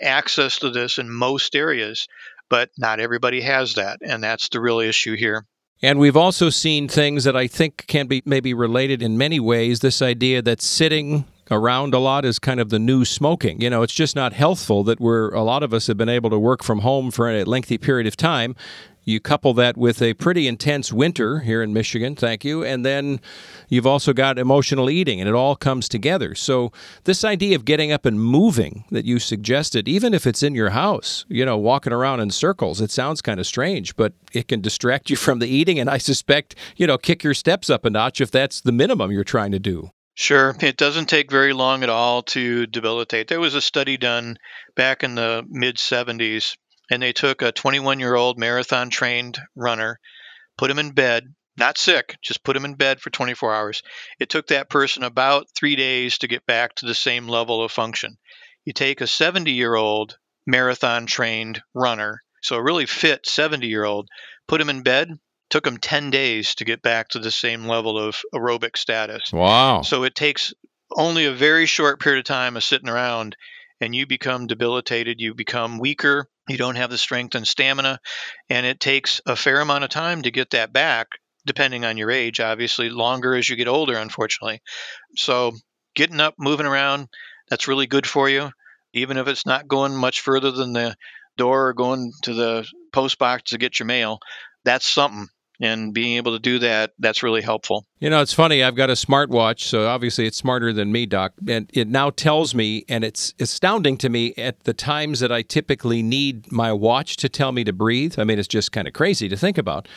access 0.00 0.58
to 0.60 0.70
this 0.70 0.98
in 0.98 1.10
most 1.10 1.54
areas, 1.56 2.06
but 2.48 2.70
not 2.78 3.00
everybody 3.00 3.40
has 3.40 3.74
that. 3.74 3.98
And 4.02 4.22
that's 4.22 4.48
the 4.48 4.60
real 4.60 4.80
issue 4.80 5.16
here. 5.16 5.46
And 5.82 5.98
we've 5.98 6.16
also 6.16 6.50
seen 6.50 6.88
things 6.88 7.24
that 7.24 7.36
I 7.36 7.46
think 7.46 7.86
can 7.86 8.06
be 8.06 8.22
maybe 8.24 8.54
related 8.54 9.02
in 9.02 9.18
many 9.18 9.38
ways. 9.38 9.80
This 9.80 10.00
idea 10.00 10.40
that 10.42 10.62
sitting 10.62 11.26
around 11.50 11.92
a 11.92 11.98
lot 11.98 12.24
is 12.24 12.38
kind 12.38 12.58
of 12.58 12.70
the 12.70 12.78
new 12.78 13.04
smoking. 13.04 13.60
You 13.60 13.68
know, 13.68 13.82
it's 13.82 13.92
just 13.92 14.16
not 14.16 14.32
healthful 14.32 14.82
that 14.84 14.98
we're 14.98 15.28
a 15.34 15.42
lot 15.42 15.62
of 15.62 15.74
us 15.74 15.86
have 15.88 15.98
been 15.98 16.08
able 16.08 16.30
to 16.30 16.38
work 16.38 16.62
from 16.62 16.80
home 16.80 17.10
for 17.10 17.28
a 17.30 17.44
lengthy 17.44 17.76
period 17.76 18.06
of 18.06 18.16
time 18.16 18.56
you 19.04 19.20
couple 19.20 19.54
that 19.54 19.76
with 19.76 20.00
a 20.02 20.14
pretty 20.14 20.48
intense 20.48 20.92
winter 20.92 21.40
here 21.40 21.62
in 21.62 21.72
Michigan, 21.72 22.16
thank 22.16 22.44
you, 22.44 22.64
and 22.64 22.84
then 22.84 23.20
you've 23.68 23.86
also 23.86 24.12
got 24.12 24.38
emotional 24.38 24.90
eating, 24.90 25.20
and 25.20 25.28
it 25.28 25.34
all 25.34 25.56
comes 25.56 25.88
together. 25.88 26.34
So, 26.34 26.72
this 27.04 27.24
idea 27.24 27.56
of 27.56 27.64
getting 27.64 27.92
up 27.92 28.06
and 28.06 28.20
moving 28.20 28.84
that 28.90 29.04
you 29.04 29.18
suggested, 29.18 29.88
even 29.88 30.14
if 30.14 30.26
it's 30.26 30.42
in 30.42 30.54
your 30.54 30.70
house, 30.70 31.24
you 31.28 31.44
know, 31.44 31.56
walking 31.58 31.92
around 31.92 32.20
in 32.20 32.30
circles, 32.30 32.80
it 32.80 32.90
sounds 32.90 33.22
kind 33.22 33.40
of 33.40 33.46
strange, 33.46 33.96
but 33.96 34.14
it 34.32 34.48
can 34.48 34.60
distract 34.60 35.10
you 35.10 35.16
from 35.24 35.38
the 35.38 35.48
eating, 35.48 35.78
and 35.78 35.90
I 35.90 35.98
suspect, 35.98 36.54
you 36.76 36.86
know, 36.86 36.98
kick 36.98 37.22
your 37.22 37.34
steps 37.34 37.70
up 37.70 37.84
a 37.84 37.90
notch 37.90 38.20
if 38.20 38.30
that's 38.30 38.60
the 38.60 38.72
minimum 38.72 39.12
you're 39.12 39.24
trying 39.24 39.52
to 39.52 39.58
do. 39.58 39.90
Sure. 40.16 40.54
It 40.60 40.76
doesn't 40.76 41.06
take 41.06 41.28
very 41.28 41.52
long 41.52 41.82
at 41.82 41.90
all 41.90 42.22
to 42.22 42.66
debilitate. 42.66 43.26
There 43.26 43.40
was 43.40 43.56
a 43.56 43.60
study 43.60 43.96
done 43.96 44.38
back 44.76 45.02
in 45.02 45.16
the 45.16 45.44
mid 45.48 45.76
70s 45.76 46.56
and 46.90 47.02
they 47.02 47.12
took 47.12 47.42
a 47.42 47.52
21 47.52 48.00
year 48.00 48.14
old 48.14 48.38
marathon 48.38 48.90
trained 48.90 49.38
runner, 49.54 49.98
put 50.56 50.70
him 50.70 50.78
in 50.78 50.90
bed, 50.92 51.34
not 51.56 51.78
sick, 51.78 52.16
just 52.22 52.42
put 52.42 52.56
him 52.56 52.64
in 52.64 52.74
bed 52.74 53.00
for 53.00 53.10
24 53.10 53.54
hours. 53.54 53.82
It 54.18 54.28
took 54.28 54.48
that 54.48 54.68
person 54.68 55.02
about 55.02 55.46
three 55.54 55.76
days 55.76 56.18
to 56.18 56.28
get 56.28 56.46
back 56.46 56.74
to 56.76 56.86
the 56.86 56.94
same 56.94 57.28
level 57.28 57.62
of 57.62 57.72
function. 57.72 58.18
You 58.64 58.72
take 58.72 59.00
a 59.00 59.06
70 59.06 59.52
year 59.52 59.74
old 59.74 60.16
marathon 60.46 61.06
trained 61.06 61.62
runner, 61.74 62.22
so 62.42 62.56
a 62.56 62.62
really 62.62 62.86
fit 62.86 63.26
70 63.26 63.66
year 63.66 63.84
old, 63.84 64.08
put 64.48 64.60
him 64.60 64.70
in 64.70 64.82
bed, 64.82 65.18
took 65.50 65.66
him 65.66 65.78
10 65.78 66.10
days 66.10 66.54
to 66.56 66.64
get 66.64 66.82
back 66.82 67.08
to 67.08 67.18
the 67.18 67.30
same 67.30 67.66
level 67.66 67.98
of 67.98 68.20
aerobic 68.34 68.76
status. 68.76 69.32
Wow. 69.32 69.82
So 69.82 70.02
it 70.04 70.14
takes 70.14 70.52
only 70.96 71.26
a 71.26 71.32
very 71.32 71.66
short 71.66 72.00
period 72.00 72.20
of 72.20 72.24
time 72.24 72.56
of 72.56 72.64
sitting 72.64 72.88
around 72.88 73.36
and 73.84 73.94
you 73.94 74.06
become 74.06 74.46
debilitated, 74.46 75.20
you 75.20 75.34
become 75.34 75.78
weaker, 75.78 76.26
you 76.48 76.56
don't 76.56 76.76
have 76.76 76.88
the 76.88 76.96
strength 76.96 77.34
and 77.34 77.46
stamina, 77.46 78.00
and 78.48 78.64
it 78.64 78.80
takes 78.80 79.20
a 79.26 79.36
fair 79.36 79.60
amount 79.60 79.84
of 79.84 79.90
time 79.90 80.22
to 80.22 80.30
get 80.30 80.50
that 80.50 80.72
back, 80.72 81.08
depending 81.44 81.84
on 81.84 81.98
your 81.98 82.10
age, 82.10 82.40
obviously, 82.40 82.88
longer 82.88 83.34
as 83.34 83.46
you 83.46 83.56
get 83.56 83.68
older, 83.68 83.98
unfortunately. 83.98 84.62
So, 85.16 85.52
getting 85.94 86.18
up, 86.18 86.34
moving 86.38 86.64
around, 86.64 87.08
that's 87.50 87.68
really 87.68 87.86
good 87.86 88.06
for 88.06 88.26
you, 88.26 88.50
even 88.94 89.18
if 89.18 89.28
it's 89.28 89.44
not 89.44 89.68
going 89.68 89.94
much 89.94 90.22
further 90.22 90.50
than 90.50 90.72
the 90.72 90.96
door 91.36 91.68
or 91.68 91.74
going 91.74 92.10
to 92.22 92.32
the 92.32 92.66
post 92.90 93.18
box 93.18 93.50
to 93.50 93.58
get 93.58 93.78
your 93.78 93.86
mail. 93.86 94.18
That's 94.64 94.86
something 94.86 95.28
and 95.60 95.94
being 95.94 96.16
able 96.16 96.32
to 96.32 96.38
do 96.38 96.58
that 96.58 96.92
that's 96.98 97.22
really 97.22 97.42
helpful 97.42 97.84
you 98.00 98.10
know 98.10 98.20
it's 98.20 98.32
funny 98.32 98.62
i've 98.62 98.74
got 98.74 98.90
a 98.90 98.94
smartwatch 98.94 99.60
so 99.60 99.86
obviously 99.86 100.26
it's 100.26 100.36
smarter 100.36 100.72
than 100.72 100.90
me 100.90 101.06
doc 101.06 101.32
and 101.48 101.70
it 101.72 101.88
now 101.88 102.10
tells 102.10 102.54
me 102.54 102.84
and 102.88 103.04
it's 103.04 103.34
astounding 103.40 103.96
to 103.96 104.08
me 104.08 104.34
at 104.36 104.62
the 104.64 104.74
times 104.74 105.20
that 105.20 105.30
i 105.30 105.42
typically 105.42 106.02
need 106.02 106.50
my 106.50 106.72
watch 106.72 107.16
to 107.16 107.28
tell 107.28 107.52
me 107.52 107.64
to 107.64 107.72
breathe 107.72 108.14
i 108.18 108.24
mean 108.24 108.38
it's 108.38 108.48
just 108.48 108.72
kind 108.72 108.88
of 108.88 108.94
crazy 108.94 109.28
to 109.28 109.36
think 109.36 109.58
about 109.58 109.88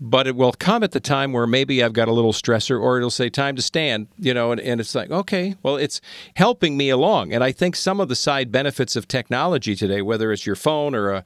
but 0.00 0.26
it 0.26 0.34
will 0.34 0.52
come 0.52 0.82
at 0.82 0.92
the 0.92 1.00
time 1.00 1.32
where 1.32 1.46
maybe 1.46 1.84
I've 1.84 1.92
got 1.92 2.08
a 2.08 2.12
little 2.12 2.32
stressor 2.32 2.80
or 2.80 2.96
it'll 2.96 3.10
say 3.10 3.28
time 3.28 3.54
to 3.56 3.62
stand, 3.62 4.08
you 4.16 4.32
know, 4.32 4.50
and, 4.50 4.60
and 4.60 4.80
it's 4.80 4.94
like, 4.94 5.10
okay, 5.10 5.56
well, 5.62 5.76
it's 5.76 6.00
helping 6.36 6.76
me 6.76 6.88
along. 6.88 7.34
And 7.34 7.44
I 7.44 7.52
think 7.52 7.76
some 7.76 8.00
of 8.00 8.08
the 8.08 8.16
side 8.16 8.50
benefits 8.50 8.96
of 8.96 9.06
technology 9.06 9.76
today, 9.76 10.00
whether 10.00 10.32
it's 10.32 10.46
your 10.46 10.56
phone 10.56 10.94
or 10.94 11.10
a 11.10 11.24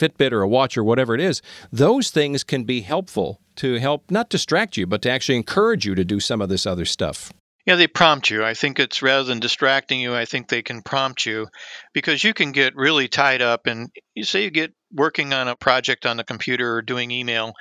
Fitbit 0.00 0.32
or 0.32 0.42
a 0.42 0.48
watch 0.48 0.78
or 0.78 0.84
whatever 0.84 1.14
it 1.14 1.20
is, 1.20 1.42
those 1.70 2.10
things 2.10 2.42
can 2.42 2.64
be 2.64 2.80
helpful 2.80 3.40
to 3.56 3.74
help 3.74 4.10
not 4.10 4.30
distract 4.30 4.76
you, 4.76 4.86
but 4.86 5.02
to 5.02 5.10
actually 5.10 5.36
encourage 5.36 5.84
you 5.84 5.94
to 5.94 6.04
do 6.04 6.18
some 6.18 6.40
of 6.40 6.48
this 6.48 6.66
other 6.66 6.84
stuff. 6.84 7.32
Yeah, 7.66 7.76
they 7.76 7.86
prompt 7.86 8.30
you. 8.30 8.42
I 8.42 8.54
think 8.54 8.78
it's 8.78 9.02
rather 9.02 9.24
than 9.24 9.38
distracting 9.38 10.00
you, 10.00 10.14
I 10.14 10.24
think 10.24 10.48
they 10.48 10.62
can 10.62 10.80
prompt 10.82 11.26
you 11.26 11.46
because 11.92 12.24
you 12.24 12.32
can 12.32 12.52
get 12.52 12.74
really 12.74 13.06
tied 13.06 13.42
up. 13.42 13.66
And 13.66 13.90
you 14.14 14.24
say 14.24 14.44
you 14.44 14.50
get 14.50 14.72
working 14.92 15.34
on 15.34 15.46
a 15.46 15.56
project 15.56 16.06
on 16.06 16.16
the 16.16 16.24
computer 16.24 16.74
or 16.74 16.82
doing 16.82 17.10
email, 17.10 17.52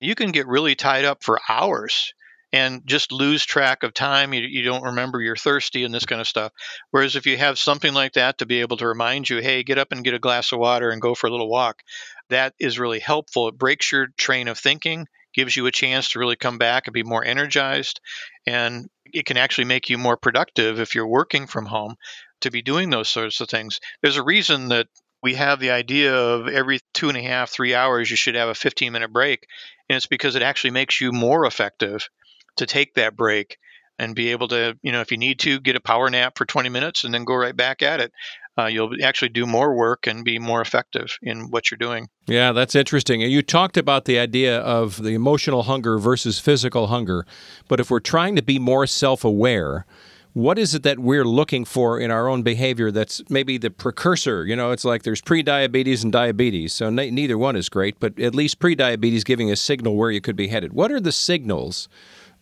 you 0.00 0.16
can 0.16 0.32
get 0.32 0.48
really 0.48 0.74
tied 0.74 1.04
up 1.04 1.22
for 1.22 1.38
hours 1.48 2.12
and 2.54 2.86
just 2.86 3.10
lose 3.10 3.44
track 3.44 3.82
of 3.82 3.92
time. 3.92 4.32
You, 4.32 4.42
you 4.42 4.62
don't 4.62 4.84
remember 4.84 5.20
you're 5.20 5.34
thirsty 5.34 5.82
and 5.82 5.92
this 5.92 6.06
kind 6.06 6.20
of 6.20 6.28
stuff. 6.28 6.52
Whereas 6.92 7.16
if 7.16 7.26
you 7.26 7.36
have 7.36 7.58
something 7.58 7.92
like 7.92 8.12
that 8.12 8.38
to 8.38 8.46
be 8.46 8.60
able 8.60 8.76
to 8.76 8.86
remind 8.86 9.28
you, 9.28 9.38
hey, 9.38 9.64
get 9.64 9.76
up 9.76 9.90
and 9.90 10.04
get 10.04 10.14
a 10.14 10.20
glass 10.20 10.52
of 10.52 10.60
water 10.60 10.90
and 10.90 11.02
go 11.02 11.16
for 11.16 11.26
a 11.26 11.30
little 11.32 11.50
walk, 11.50 11.82
that 12.30 12.54
is 12.60 12.78
really 12.78 13.00
helpful. 13.00 13.48
It 13.48 13.58
breaks 13.58 13.90
your 13.90 14.06
train 14.16 14.46
of 14.46 14.56
thinking, 14.56 15.08
gives 15.34 15.56
you 15.56 15.66
a 15.66 15.72
chance 15.72 16.10
to 16.10 16.20
really 16.20 16.36
come 16.36 16.56
back 16.56 16.86
and 16.86 16.94
be 16.94 17.02
more 17.02 17.24
energized. 17.24 18.00
And 18.46 18.88
it 19.12 19.26
can 19.26 19.36
actually 19.36 19.64
make 19.64 19.90
you 19.90 19.98
more 19.98 20.16
productive 20.16 20.78
if 20.78 20.94
you're 20.94 21.08
working 21.08 21.48
from 21.48 21.66
home 21.66 21.96
to 22.42 22.52
be 22.52 22.62
doing 22.62 22.88
those 22.88 23.10
sorts 23.10 23.40
of 23.40 23.48
things. 23.48 23.80
There's 24.00 24.16
a 24.16 24.22
reason 24.22 24.68
that 24.68 24.86
we 25.24 25.34
have 25.34 25.58
the 25.58 25.72
idea 25.72 26.14
of 26.14 26.46
every 26.46 26.78
two 26.92 27.08
and 27.08 27.18
a 27.18 27.22
half, 27.22 27.50
three 27.50 27.74
hours, 27.74 28.12
you 28.12 28.16
should 28.16 28.36
have 28.36 28.48
a 28.48 28.54
15 28.54 28.92
minute 28.92 29.12
break. 29.12 29.44
And 29.88 29.96
it's 29.96 30.06
because 30.06 30.36
it 30.36 30.42
actually 30.42 30.70
makes 30.70 31.00
you 31.00 31.10
more 31.10 31.46
effective 31.46 32.08
to 32.56 32.66
take 32.66 32.94
that 32.94 33.16
break 33.16 33.58
and 33.98 34.14
be 34.14 34.30
able 34.30 34.48
to, 34.48 34.76
you 34.82 34.92
know, 34.92 35.00
if 35.00 35.10
you 35.10 35.18
need 35.18 35.38
to, 35.40 35.60
get 35.60 35.76
a 35.76 35.80
power 35.80 36.10
nap 36.10 36.36
for 36.36 36.44
20 36.44 36.68
minutes 36.68 37.04
and 37.04 37.14
then 37.14 37.24
go 37.24 37.34
right 37.34 37.56
back 37.56 37.82
at 37.82 38.00
it. 38.00 38.12
Uh, 38.56 38.66
you'll 38.66 38.92
actually 39.02 39.28
do 39.28 39.46
more 39.46 39.74
work 39.74 40.06
and 40.06 40.24
be 40.24 40.38
more 40.38 40.60
effective 40.60 41.18
in 41.22 41.50
what 41.50 41.70
you're 41.70 41.78
doing. 41.78 42.08
Yeah, 42.26 42.52
that's 42.52 42.76
interesting. 42.76 43.20
You 43.20 43.42
talked 43.42 43.76
about 43.76 44.04
the 44.04 44.18
idea 44.18 44.60
of 44.60 45.02
the 45.02 45.10
emotional 45.10 45.64
hunger 45.64 45.98
versus 45.98 46.38
physical 46.38 46.86
hunger. 46.86 47.26
But 47.66 47.80
if 47.80 47.90
we're 47.90 47.98
trying 47.98 48.36
to 48.36 48.42
be 48.42 48.60
more 48.60 48.86
self 48.86 49.24
aware, 49.24 49.86
what 50.34 50.58
is 50.58 50.74
it 50.74 50.84
that 50.84 51.00
we're 51.00 51.24
looking 51.24 51.64
for 51.64 51.98
in 51.98 52.10
our 52.10 52.28
own 52.28 52.42
behavior 52.42 52.92
that's 52.92 53.22
maybe 53.28 53.58
the 53.58 53.70
precursor? 53.70 54.44
You 54.44 54.54
know, 54.54 54.70
it's 54.70 54.84
like 54.84 55.02
there's 55.02 55.20
pre-diabetes 55.20 56.04
and 56.04 56.12
diabetes, 56.12 56.72
so 56.72 56.90
ne- 56.90 57.10
neither 57.10 57.38
one 57.38 57.56
is 57.56 57.68
great, 57.68 57.98
but 57.98 58.18
at 58.20 58.34
least 58.34 58.58
pre-diabetes 58.58 59.24
giving 59.24 59.50
a 59.50 59.56
signal 59.56 59.96
where 59.96 60.10
you 60.10 60.20
could 60.20 60.36
be 60.36 60.48
headed. 60.48 60.72
What 60.72 60.90
are 60.90 61.00
the 61.00 61.12
signals 61.12 61.88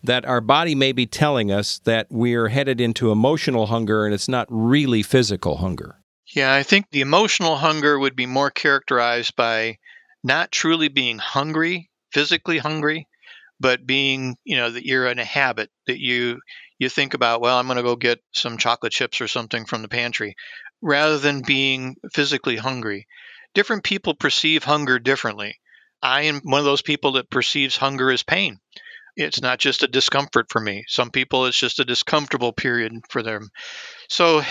that 0.03 0.25
our 0.25 0.41
body 0.41 0.75
may 0.75 0.91
be 0.91 1.05
telling 1.05 1.51
us 1.51 1.79
that 1.79 2.07
we're 2.09 2.49
headed 2.49 2.81
into 2.81 3.11
emotional 3.11 3.67
hunger 3.67 4.05
and 4.05 4.13
it's 4.13 4.27
not 4.27 4.47
really 4.49 5.01
physical 5.01 5.57
hunger? 5.57 5.99
Yeah, 6.35 6.53
I 6.53 6.63
think 6.63 6.87
the 6.91 7.01
emotional 7.01 7.55
hunger 7.55 7.97
would 7.97 8.15
be 8.15 8.25
more 8.25 8.49
characterized 8.49 9.35
by 9.35 9.77
not 10.23 10.51
truly 10.51 10.87
being 10.87 11.17
hungry, 11.17 11.89
physically 12.11 12.57
hungry, 12.57 13.07
but 13.59 13.85
being, 13.85 14.35
you 14.43 14.57
know, 14.57 14.71
that 14.71 14.85
you're 14.85 15.07
in 15.07 15.19
a 15.19 15.25
habit 15.25 15.69
that 15.87 15.99
you 15.99 16.39
you 16.79 16.89
think 16.89 17.13
about, 17.13 17.39
well, 17.39 17.57
I'm 17.57 17.67
going 17.67 17.77
to 17.77 17.83
go 17.83 17.95
get 17.95 18.19
some 18.33 18.57
chocolate 18.57 18.91
chips 18.91 19.21
or 19.21 19.27
something 19.27 19.65
from 19.65 19.83
the 19.83 19.87
pantry, 19.87 20.35
rather 20.81 21.17
than 21.17 21.41
being 21.41 21.95
physically 22.11 22.57
hungry. 22.57 23.07
Different 23.53 23.83
people 23.83 24.15
perceive 24.15 24.63
hunger 24.63 24.99
differently. 24.99 25.59
I 26.01 26.23
am 26.23 26.41
one 26.43 26.59
of 26.59 26.65
those 26.65 26.81
people 26.81 27.13
that 27.13 27.29
perceives 27.29 27.77
hunger 27.77 28.11
as 28.11 28.23
pain. 28.23 28.59
It's 29.15 29.41
not 29.41 29.59
just 29.59 29.83
a 29.83 29.87
discomfort 29.87 30.47
for 30.49 30.59
me. 30.59 30.85
Some 30.87 31.11
people, 31.11 31.45
it's 31.45 31.59
just 31.59 31.79
a 31.79 31.85
discomfortable 31.85 32.53
period 32.53 32.93
for 33.09 33.21
them. 33.21 33.49
So, 34.09 34.41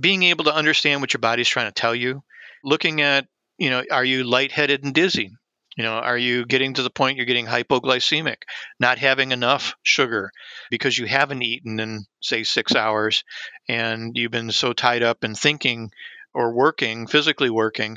being 0.00 0.22
able 0.24 0.44
to 0.44 0.54
understand 0.54 1.00
what 1.00 1.12
your 1.12 1.20
body's 1.20 1.48
trying 1.48 1.66
to 1.66 1.80
tell 1.80 1.94
you, 1.94 2.22
looking 2.64 3.00
at, 3.00 3.26
you 3.58 3.70
know, 3.70 3.82
are 3.90 4.04
you 4.04 4.24
lightheaded 4.24 4.84
and 4.84 4.94
dizzy? 4.94 5.30
You 5.76 5.84
know, 5.84 5.92
are 5.92 6.18
you 6.18 6.44
getting 6.44 6.74
to 6.74 6.82
the 6.82 6.90
point 6.90 7.16
you're 7.16 7.26
getting 7.26 7.46
hypoglycemic, 7.46 8.38
not 8.80 8.98
having 8.98 9.30
enough 9.30 9.76
sugar 9.84 10.32
because 10.70 10.98
you 10.98 11.06
haven't 11.06 11.42
eaten 11.42 11.78
in, 11.78 12.04
say, 12.20 12.42
six 12.42 12.74
hours 12.74 13.22
and 13.68 14.16
you've 14.16 14.32
been 14.32 14.50
so 14.50 14.72
tied 14.72 15.04
up 15.04 15.22
in 15.22 15.36
thinking 15.36 15.90
or 16.34 16.52
working, 16.52 17.06
physically 17.06 17.48
working, 17.48 17.96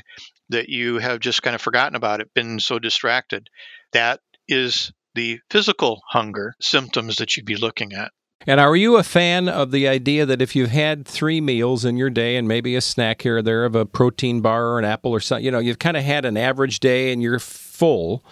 that 0.50 0.68
you 0.68 0.98
have 0.98 1.18
just 1.18 1.42
kind 1.42 1.56
of 1.56 1.60
forgotten 1.60 1.96
about 1.96 2.20
it, 2.20 2.32
been 2.34 2.60
so 2.60 2.78
distracted? 2.78 3.48
That 3.92 4.20
is 4.46 4.92
the 5.14 5.40
physical 5.50 6.00
hunger 6.10 6.54
symptoms 6.60 7.16
that 7.16 7.36
you'd 7.36 7.46
be 7.46 7.56
looking 7.56 7.92
at. 7.92 8.12
And 8.46 8.58
are 8.58 8.74
you 8.74 8.96
a 8.96 9.04
fan 9.04 9.48
of 9.48 9.70
the 9.70 9.86
idea 9.86 10.26
that 10.26 10.42
if 10.42 10.56
you've 10.56 10.70
had 10.70 11.06
three 11.06 11.40
meals 11.40 11.84
in 11.84 11.96
your 11.96 12.10
day 12.10 12.36
and 12.36 12.48
maybe 12.48 12.74
a 12.74 12.80
snack 12.80 13.22
here 13.22 13.36
or 13.36 13.42
there 13.42 13.64
of 13.64 13.76
a 13.76 13.86
protein 13.86 14.40
bar 14.40 14.66
or 14.66 14.78
an 14.80 14.84
apple 14.84 15.12
or 15.12 15.20
something, 15.20 15.44
you 15.44 15.50
know, 15.50 15.60
you've 15.60 15.78
kind 15.78 15.96
of 15.96 16.02
had 16.02 16.24
an 16.24 16.36
average 16.36 16.80
day 16.80 17.12
and 17.12 17.22
you're 17.22 17.38
full, 17.38 18.24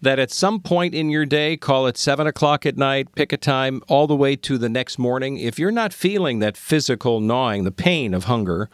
that 0.00 0.18
at 0.18 0.32
some 0.32 0.58
point 0.58 0.94
in 0.94 1.10
your 1.10 1.24
day, 1.24 1.56
call 1.56 1.86
it 1.86 1.96
seven 1.96 2.26
o'clock 2.26 2.66
at 2.66 2.76
night, 2.76 3.14
pick 3.14 3.32
a 3.32 3.36
time 3.36 3.80
all 3.86 4.08
the 4.08 4.16
way 4.16 4.34
to 4.34 4.58
the 4.58 4.68
next 4.68 4.98
morning, 4.98 5.38
if 5.38 5.60
you're 5.60 5.70
not 5.70 5.92
feeling 5.92 6.40
that 6.40 6.56
physical 6.56 7.20
gnawing, 7.20 7.62
the 7.62 7.70
pain 7.70 8.14
of 8.14 8.24
hunger, 8.24 8.68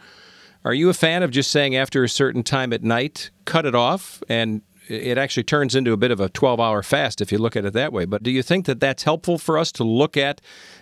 are 0.65 0.73
you 0.73 0.89
a 0.89 0.93
fan 0.93 1.21
of 1.21 1.29
just 1.29 1.51
saying 1.51 1.75
after 1.75 2.03
a 2.03 2.09
certain 2.09 2.41
time 2.41 2.73
at 2.73 2.83
night, 2.83 3.29
cut 3.45 3.65
it 3.65 3.75
off 3.75 4.23
and 4.27 4.61
it 4.89 5.17
actually 5.17 5.43
turns 5.43 5.75
into 5.75 5.93
a 5.93 5.97
bit 5.97 6.11
of 6.11 6.19
a 6.19 6.29
12 6.29 6.59
hour 6.59 6.81
fast 6.81 7.21
if 7.21 7.31
you 7.31 7.37
look 7.37 7.55
at 7.55 7.65
it 7.65 7.73
that 7.73 7.93
way. 7.93 8.05
But 8.05 8.23
do 8.23 8.31
you 8.31 8.41
think 8.41 8.65
that 8.65 8.79
that's 8.79 9.03
helpful 9.03 9.37
for 9.37 9.57
us 9.57 9.71
to 9.73 9.83
look 9.83 10.17
at 10.17 10.41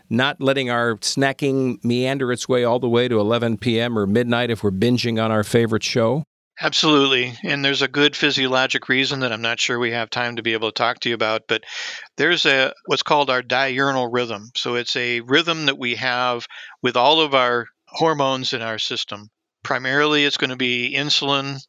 not 0.10 0.42
letting 0.42 0.70
our 0.70 0.96
snacking 0.98 1.84
meander 1.84 2.32
its 2.32 2.48
way 2.48 2.64
all 2.64 2.80
the 2.80 2.90
way 2.90 3.08
to 3.08 3.20
11 3.20 3.58
p.m. 3.58 3.98
or 4.00 4.08
midnight 4.08 4.50
if 4.50 4.64
we're 4.64 4.72
binging 4.72 5.24
on 5.24 5.32
our 5.32 5.44
favorite 5.44 5.84
show? 5.84 6.24
Absolutely. 6.60 7.36
And 7.44 7.64
there's 7.64 7.84
a 7.84 7.88
good 7.88 8.16
physiologic 8.16 8.90
reason 8.90 9.20
that 9.20 9.32
I'm 9.32 9.44
not 9.44 9.60
sure 9.60 9.78
we 9.78 9.92
have 9.92 10.10
time 10.10 10.38
to 10.38 10.42
be 10.42 10.54
able 10.54 10.72
to 10.72 10.76
talk 10.76 11.00
to 11.02 11.10
you 11.10 11.14
about, 11.14 11.44
but 11.48 11.64
there's 12.16 12.48
a 12.48 12.74
what's 12.86 13.04
called 13.04 13.30
our 13.30 13.44
diurnal 13.44 14.08
rhythm. 14.08 14.50
So 14.56 14.74
it's 14.76 14.96
a 14.96 15.20
rhythm 15.22 15.68
that 15.68 15.78
we 15.78 15.96
have 15.96 16.48
with 16.82 16.98
all 16.98 17.22
of 17.22 17.36
our 17.36 17.68
hormones 17.88 18.54
in 18.54 18.64
our 18.64 18.80
system. 18.80 19.28
Primarily 19.64 20.26
it's 20.26 20.38
going 20.38 20.50
to 20.50 20.56
be 20.56 20.96
insulin, 20.98 21.60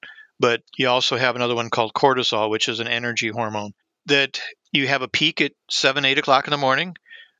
but 0.40 0.62
you 0.76 0.88
also 0.88 1.16
have 1.16 1.36
another 1.36 1.54
one 1.54 1.70
called 1.70 1.92
cortisol, 1.92 2.50
which 2.50 2.68
is 2.68 2.80
an 2.80 2.88
energy 2.88 3.28
hormone. 3.28 3.72
That 4.06 4.40
you 4.72 4.86
have 4.88 5.02
a 5.02 5.08
peak 5.08 5.40
at 5.40 5.52
seven, 5.70 6.04
eight 6.04 6.18
o'clock 6.18 6.46
in 6.46 6.50
the 6.50 6.56
morning, 6.56 6.94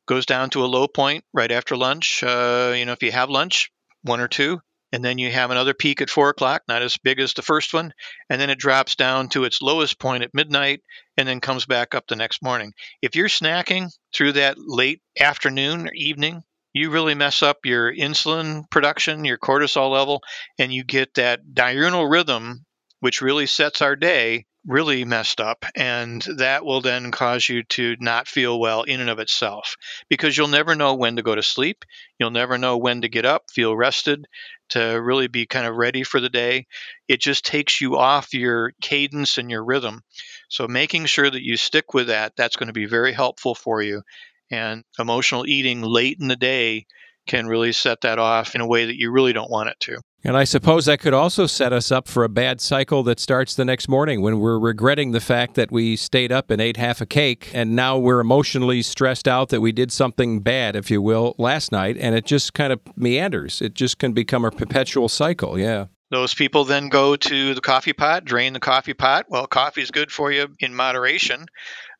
goes 0.06 0.26
down 0.26 0.50
to 0.50 0.64
a 0.64 0.66
low 0.66 0.88
point 0.88 1.24
right 1.32 1.50
after 1.50 1.76
lunch. 1.76 2.22
Uh, 2.22 2.72
you 2.76 2.84
know, 2.84 2.92
if 2.92 3.02
you 3.02 3.12
have 3.12 3.30
lunch, 3.30 3.70
one 4.02 4.20
or 4.20 4.28
two, 4.28 4.61
and 4.92 5.04
then 5.04 5.18
you 5.18 5.30
have 5.30 5.50
another 5.50 5.74
peak 5.74 6.00
at 6.00 6.11
four 6.11 6.30
o'clock, 6.30 6.62
not 6.66 6.82
as 6.82 6.96
big 6.96 7.20
as 7.20 7.34
the 7.34 7.42
first 7.42 7.74
one, 7.74 7.92
and 8.30 8.40
then 8.40 8.50
it 8.50 8.58
drops 8.58 8.96
down 8.96 9.28
to 9.28 9.44
its 9.44 9.61
lowest 9.61 9.98
point 9.98 10.22
at 10.22 10.34
midnight 10.34 10.80
and 11.16 11.28
then 11.28 11.40
comes 11.40 11.66
back 11.66 11.94
up 11.94 12.06
the 12.06 12.16
next 12.16 12.42
morning. 12.42 12.72
If 13.02 13.14
you're 13.14 13.28
snacking 13.28 13.90
through 14.14 14.32
that 14.32 14.56
late 14.58 15.02
afternoon 15.20 15.88
or 15.88 15.92
evening, 15.94 16.42
you 16.72 16.90
really 16.90 17.14
mess 17.14 17.42
up 17.42 17.58
your 17.64 17.92
insulin 17.92 18.70
production, 18.70 19.24
your 19.24 19.38
cortisol 19.38 19.90
level, 19.90 20.22
and 20.58 20.72
you 20.72 20.84
get 20.84 21.14
that 21.14 21.54
diurnal 21.54 22.06
rhythm 22.06 22.64
which 23.00 23.22
really 23.22 23.46
sets 23.46 23.82
our 23.82 23.96
day, 23.96 24.46
really 24.66 25.04
messed 25.04 25.40
up. 25.40 25.64
And 25.74 26.22
that 26.37 26.64
will 26.64 26.80
then 26.80 27.11
cause 27.11 27.48
you 27.48 27.62
to 27.64 27.96
not 28.00 28.28
feel 28.28 28.58
well 28.58 28.82
in 28.82 29.00
and 29.00 29.11
of 29.11 29.18
itself 29.18 29.76
because 30.08 30.37
you'll 30.37 30.48
never 30.48 30.74
know 30.74 30.94
when 30.94 31.16
to 31.16 31.22
go 31.22 31.34
to 31.34 31.42
sleep. 31.42 31.84
You'll 32.18 32.30
never 32.30 32.58
know 32.58 32.76
when 32.76 33.02
to 33.02 33.08
get 33.08 33.24
up, 33.24 33.50
feel 33.50 33.76
rested, 33.76 34.26
to 34.70 35.00
really 35.00 35.28
be 35.28 35.46
kind 35.46 35.66
of 35.66 35.76
ready 35.76 36.02
for 36.02 36.20
the 36.20 36.28
day. 36.28 36.66
It 37.08 37.20
just 37.20 37.46
takes 37.46 37.80
you 37.80 37.96
off 37.96 38.34
your 38.34 38.72
cadence 38.82 39.38
and 39.38 39.50
your 39.50 39.64
rhythm. 39.64 40.02
So 40.48 40.68
making 40.68 41.06
sure 41.06 41.30
that 41.30 41.44
you 41.44 41.56
stick 41.56 41.94
with 41.94 42.08
that, 42.08 42.34
that's 42.37 42.56
going 42.56 42.66
to 42.66 42.72
be 42.72 42.87
very 42.87 43.12
helpful 43.12 43.54
for 43.54 43.80
you. 43.80 44.02
And 44.50 44.84
emotional 44.98 45.46
eating 45.46 45.82
late 45.82 46.18
in 46.20 46.28
the 46.28 46.37
day 46.37 46.87
can 47.26 47.46
really 47.46 47.72
set 47.72 48.00
that 48.02 48.18
off 48.18 48.54
in 48.54 48.61
a 48.61 48.66
way 48.66 48.87
that 48.87 48.98
you 48.98 49.11
really 49.11 49.32
don't 49.32 49.50
want 49.50 49.68
it 49.68 49.78
to. 49.80 49.98
And 50.24 50.37
I 50.37 50.44
suppose 50.44 50.87
that 50.87 50.98
could 50.98 51.14
also 51.14 51.46
set 51.46 51.72
us 51.72 51.92
up 51.92 52.09
for 52.09 52.24
a 52.24 52.28
bad 52.28 52.61
cycle 52.61 53.04
that 53.04 53.20
starts 53.20 53.54
the 53.54 53.64
next 53.64 53.88
morning 53.88 54.20
when 54.20 54.40
we're 54.40 54.59
regretting 54.59 55.12
the 55.12 55.20
fact 55.20 55.54
that 55.54 55.70
we 55.70 55.94
stayed 55.94 56.33
up 56.33 56.50
and 56.50 56.61
ate 56.61 56.76
half 56.76 57.00
a 57.00 57.07
cake 57.07 57.50
and 57.54 57.76
now 57.76 57.96
we're 57.96 58.18
emotionally 58.18 58.83
stressed 58.83 59.28
out 59.28 59.50
that 59.50 59.61
we 59.61 59.70
did 59.70 59.92
something 59.92 60.40
bad, 60.40 60.74
if 60.74 60.90
you 60.90 61.00
will, 61.00 61.37
last 61.38 61.70
night 61.70 61.96
and 61.98 62.16
it 62.16 62.24
just 62.24 62.52
kind 62.52 62.72
of 62.72 62.81
meanders. 62.96 63.62
It 63.62 63.74
just 63.74 63.98
can 63.98 64.12
become 64.12 64.44
a 64.44 64.50
perpetual 64.50 65.09
cycle. 65.09 65.57
Yeah. 65.57 65.87
Those 66.10 66.32
people 66.32 66.64
then 66.64 66.88
go 66.88 67.16
to 67.16 67.54
the 67.54 67.60
coffee 67.60 67.92
pot, 67.92 68.24
drain 68.24 68.54
the 68.54 68.60
coffee 68.60 68.94
pot. 68.94 69.26
Well, 69.28 69.46
coffee 69.46 69.82
is 69.82 69.90
good 69.90 70.10
for 70.10 70.32
you 70.32 70.48
in 70.58 70.74
moderation. 70.74 71.46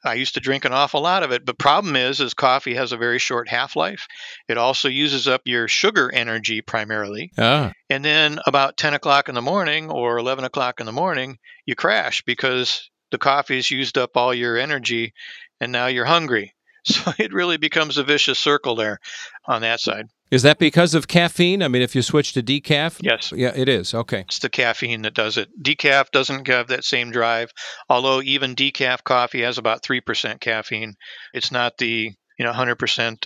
I 0.05 0.15
used 0.15 0.35
to 0.35 0.41
drink 0.41 0.65
an 0.65 0.73
awful 0.73 1.03
lot 1.03 1.23
of 1.23 1.33
it, 1.33 1.45
but 1.45 1.59
problem 1.59 1.97
is, 1.97 2.21
is 2.21 2.33
coffee 2.33 2.75
has 2.75 2.93
a 2.93 2.97
very 2.97 3.19
short 3.19 3.49
half 3.49 3.77
life. 3.77 4.07
It 4.49 4.57
also 4.57 4.89
uses 4.89 5.27
up 5.27 5.43
your 5.45 5.69
sugar 5.69 6.11
energy 6.13 6.63
primarily, 6.63 7.33
ah. 7.37 7.73
and 7.91 8.05
then 8.05 8.39
about 8.47 8.77
ten 8.77 8.95
o'clock 8.95 9.29
in 9.29 9.35
the 9.35 9.43
morning 9.43 9.91
or 9.91 10.19
eleven 10.19 10.45
o'clock 10.45 10.81
in 10.81 10.87
the 10.87 10.93
morning, 10.93 11.39
you 11.67 11.75
crash 11.75 12.23
because 12.23 12.89
the 13.11 13.19
coffee's 13.19 13.71
used 13.71 13.99
up 13.99 14.17
all 14.17 14.33
your 14.33 14.57
energy, 14.57 15.13
and 15.61 15.73
now 15.73 15.87
you're 15.87 16.05
hungry. 16.05 16.55
So 16.85 17.13
it 17.19 17.35
really 17.35 17.59
becomes 17.59 17.99
a 17.99 18.05
vicious 18.05 18.39
circle 18.39 18.75
there 18.75 18.99
on 19.45 19.61
that 19.61 19.79
side. 19.79 20.07
Is 20.31 20.43
that 20.43 20.59
because 20.59 20.95
of 20.95 21.09
caffeine? 21.09 21.63
I 21.63 21.69
mean, 21.69 21.83
if 21.83 21.95
you 21.95 22.03
switch 22.03 22.35
to 22.35 22.43
decaf? 22.43 22.99
Yes. 23.01 23.33
Yeah, 23.35 23.53
it 23.55 23.69
is. 23.69 23.95
Okay. 23.95 24.21
It's 24.21 24.41
the 24.41 24.51
caffeine 24.51 25.03
that 25.03 25.15
does 25.15 25.39
it. 25.39 25.49
Decaf 25.63 26.11
doesn't 26.11 26.47
have 26.49 26.69
that 26.69 26.85
same 26.85 27.11
drive, 27.11 27.51
although 27.89 28.21
even 28.21 28.55
decaf 28.55 29.05
coffee 29.05 29.43
has 29.43 29.57
about 29.57 29.83
3% 29.83 30.41
caffeine. 30.41 30.95
It's 31.33 31.51
not 31.51 31.79
the, 31.79 32.13
you 32.39 32.45
know, 32.45 32.53
100% 32.53 32.77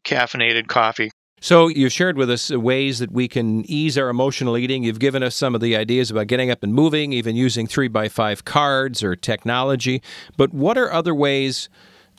caffeinated 0.04 0.68
coffee. 0.68 1.10
So 1.40 1.66
you've 1.66 1.92
shared 1.92 2.16
with 2.16 2.30
us 2.30 2.50
ways 2.50 3.00
that 3.00 3.10
we 3.10 3.26
can 3.26 3.68
ease 3.68 3.98
our 3.98 4.08
emotional 4.08 4.56
eating. 4.56 4.84
You've 4.84 5.00
given 5.00 5.24
us 5.24 5.34
some 5.34 5.56
of 5.56 5.60
the 5.60 5.74
ideas 5.74 6.08
about 6.08 6.28
getting 6.28 6.52
up 6.52 6.62
and 6.62 6.72
moving, 6.72 7.12
even 7.12 7.34
using 7.34 7.66
3 7.66 7.88
by 7.88 8.08
5 8.08 8.44
cards 8.44 9.02
or 9.02 9.16
technology. 9.16 10.02
But 10.36 10.54
what 10.54 10.78
are 10.78 10.92
other 10.92 11.16
ways 11.16 11.68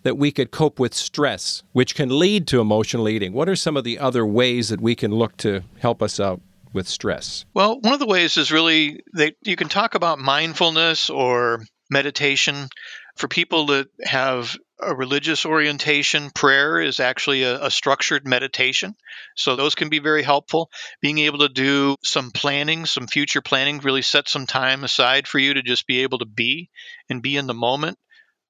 that 0.04 0.18
we 0.18 0.32
could 0.32 0.52
cope 0.52 0.80
with 0.80 0.94
stress, 0.94 1.63
which 1.72 1.96
can 1.96 2.20
lead 2.20 2.48
to 2.48 2.62
emotional 2.62 3.10
eating? 3.10 3.34
What 3.34 3.50
are 3.50 3.56
some 3.56 3.76
of 3.76 3.84
the 3.84 4.00
other 4.00 4.26
ways 4.26 4.70
that 4.70 4.82
we 4.82 4.96
can 4.96 5.12
look 5.12 5.36
to 5.38 5.63
help 5.80 6.04
us 6.04 6.20
out 6.20 6.42
with 6.74 6.88
stress? 6.88 7.46
Well, 7.54 7.80
one 7.80 7.94
of 7.94 8.00
the 8.00 8.06
ways 8.06 8.38
is 8.38 8.52
really 8.52 9.02
that 9.13 9.36
you 9.44 9.56
can 9.56 9.70
talk 9.70 9.96
about 9.96 10.20
mindfulness 10.20 11.10
or 11.10 11.63
meditation. 11.89 12.68
For 13.16 13.28
people 13.28 13.68
that 13.68 13.89
have 14.04 14.58
a 14.80 14.96
religious 14.96 15.46
orientation, 15.46 16.32
prayer 16.32 16.82
is 16.82 17.00
actually 17.00 17.44
a, 17.44 17.66
a, 17.66 17.72
structured 17.72 18.28
meditation. 18.28 18.96
So 19.36 19.56
those 19.56 19.76
can 19.76 19.89
be 19.89 20.00
very 20.00 20.24
helpful. 20.24 20.72
Being 21.00 21.20
able 21.20 21.39
to 21.39 21.50
do 21.50 21.96
some 22.04 22.32
planning, 22.32 22.86
some 22.86 23.08
future 23.08 23.42
planning, 23.42 23.80
really 23.80 24.02
set 24.02 24.28
some 24.28 24.48
time 24.48 24.84
aside 24.84 25.28
for 25.28 25.39
you 25.39 25.54
to 25.54 25.62
just 25.62 25.88
be 25.88 26.02
able 26.02 26.20
to 26.20 26.26
be 26.26 26.70
and 27.10 27.22
be 27.22 27.38
in 27.38 27.48
the 27.48 27.54
moment. 27.54 27.98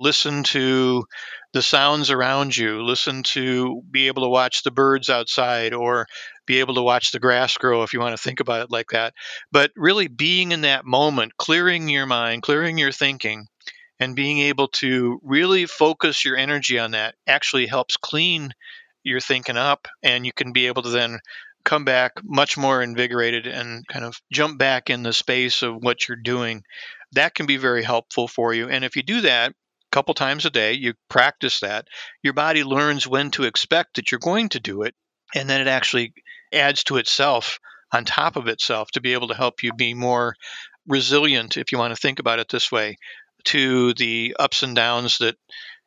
Listen 0.04 0.44
to 0.44 1.06
the 1.54 1.62
sounds 1.62 2.12
around 2.12 2.58
you. 2.58 2.84
Listen 2.84 3.24
to 3.24 3.82
be 3.90 4.08
able 4.08 4.24
to 4.24 4.30
watch 4.30 4.64
the 4.64 4.72
birds 4.72 5.10
outside 5.10 5.74
or 5.74 6.08
be 6.46 6.60
able 6.60 6.76
to 6.76 6.82
watch 6.82 7.12
the 7.12 7.22
grass 7.22 7.56
grow 7.56 7.84
if 7.84 7.94
you 7.94 8.02
want 8.02 8.14
to 8.18 8.22
think 8.22 8.42
about 8.42 8.64
it 8.64 8.70
like 8.70 8.90
that. 8.92 9.14
But 9.50 9.72
really 9.78 10.10
being 10.10 10.52
in 10.52 10.62
that 10.62 10.84
moment, 10.84 11.38
clearing 11.38 11.88
your 11.88 12.06
mind, 12.06 12.42
clearing 12.42 12.78
your 12.78 12.92
thinking, 12.92 13.48
and 13.98 14.14
being 14.14 14.40
able 14.40 14.68
to 14.68 15.22
really 15.24 15.68
focus 15.68 16.26
your 16.26 16.36
energy 16.36 16.78
on 16.78 16.92
that 16.92 17.16
actually 17.26 17.68
helps 17.68 17.96
clean 17.96 18.52
your 19.04 19.22
thinking 19.22 19.56
up 19.56 19.88
and 20.04 20.26
you 20.26 20.34
can 20.34 20.52
be 20.52 20.68
able 20.68 20.82
to 20.82 20.90
then 20.90 21.20
come 21.64 21.86
back 21.86 22.12
much 22.26 22.58
more 22.58 22.82
invigorated 22.82 23.48
and 23.48 23.88
kind 23.88 24.04
of 24.04 24.20
jump 24.34 24.60
back 24.60 24.90
in 24.90 25.04
the 25.04 25.14
space 25.14 25.62
of 25.62 25.76
what 25.78 26.08
you're 26.08 26.18
doing 26.18 26.62
that 27.14 27.36
can 27.36 27.46
be 27.46 27.58
very 27.58 27.84
helpful 27.84 28.28
for 28.28 28.54
you 28.54 28.68
and 28.68 28.84
if 28.84 28.96
you 28.96 29.04
do 29.04 29.22
that 29.22 29.54
couple 29.94 30.14
times 30.16 30.46
a 30.46 30.50
day 30.50 30.74
you 30.74 30.94
practice 31.08 31.60
that 31.60 31.88
your 32.24 32.34
body 32.34 32.64
learns 32.64 33.08
when 33.08 33.30
to 33.30 33.44
expect 33.44 33.96
that 33.96 34.12
you're 34.12 34.20
going 34.20 34.50
to 34.50 34.60
do 34.60 34.82
it 34.82 34.96
and 35.36 35.48
then 35.48 35.62
it 35.62 35.68
actually 35.68 36.14
adds 36.52 36.84
to 36.84 36.98
itself 36.98 37.60
on 37.92 38.04
top 38.04 38.36
of 38.36 38.48
itself 38.48 38.90
to 38.92 39.02
be 39.02 39.14
able 39.14 39.28
to 39.28 39.36
help 39.36 39.62
you 39.62 39.72
be 39.72 39.94
more 39.94 40.36
resilient 40.88 41.58
if 41.58 41.72
you 41.72 41.78
want 41.78 41.94
to 41.94 42.02
think 42.02 42.20
about 42.20 42.40
it 42.40 42.50
this 42.50 42.72
way 42.72 42.98
to 43.46 43.94
the 43.94 44.36
ups 44.40 44.64
and 44.64 44.76
downs 44.76 45.20
that 45.20 45.36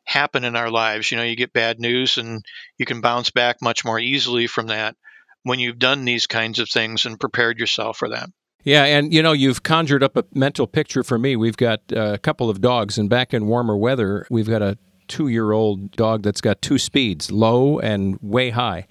happen 0.05 0.43
in 0.43 0.55
our 0.55 0.71
lives. 0.71 1.11
You 1.11 1.17
know, 1.17 1.23
you 1.23 1.35
get 1.35 1.53
bad 1.53 1.79
news 1.79 2.17
and 2.17 2.43
you 2.77 2.85
can 2.85 3.01
bounce 3.01 3.29
back 3.29 3.57
much 3.61 3.83
more 3.83 3.99
easily 3.99 4.47
from 4.47 4.67
that 4.67 4.95
when 5.43 5.59
you've 5.59 5.79
done 5.79 6.05
these 6.05 6.27
kinds 6.27 6.59
of 6.59 6.69
things 6.69 7.05
and 7.05 7.19
prepared 7.19 7.59
yourself 7.59 7.97
for 7.97 8.09
that. 8.09 8.29
Yeah, 8.63 8.83
and 8.83 9.13
you 9.13 9.21
know, 9.21 9.31
you've 9.31 9.63
conjured 9.63 10.03
up 10.03 10.17
a 10.17 10.25
mental 10.33 10.67
picture 10.67 11.03
for 11.03 11.17
me. 11.17 11.35
We've 11.35 11.57
got 11.57 11.81
uh, 11.95 12.13
a 12.13 12.17
couple 12.17 12.49
of 12.49 12.59
dogs, 12.59 12.97
and 12.97 13.09
back 13.09 13.33
in 13.33 13.47
warmer 13.47 13.77
weather, 13.77 14.27
we've 14.29 14.49
got 14.49 14.61
a 14.61 14.77
two 15.07 15.29
year 15.29 15.51
old 15.51 15.91
dog 15.91 16.23
that's 16.23 16.41
got 16.41 16.61
two 16.61 16.77
speeds 16.77 17.31
low 17.31 17.79
and 17.79 18.17
way 18.21 18.49
high 18.49 18.87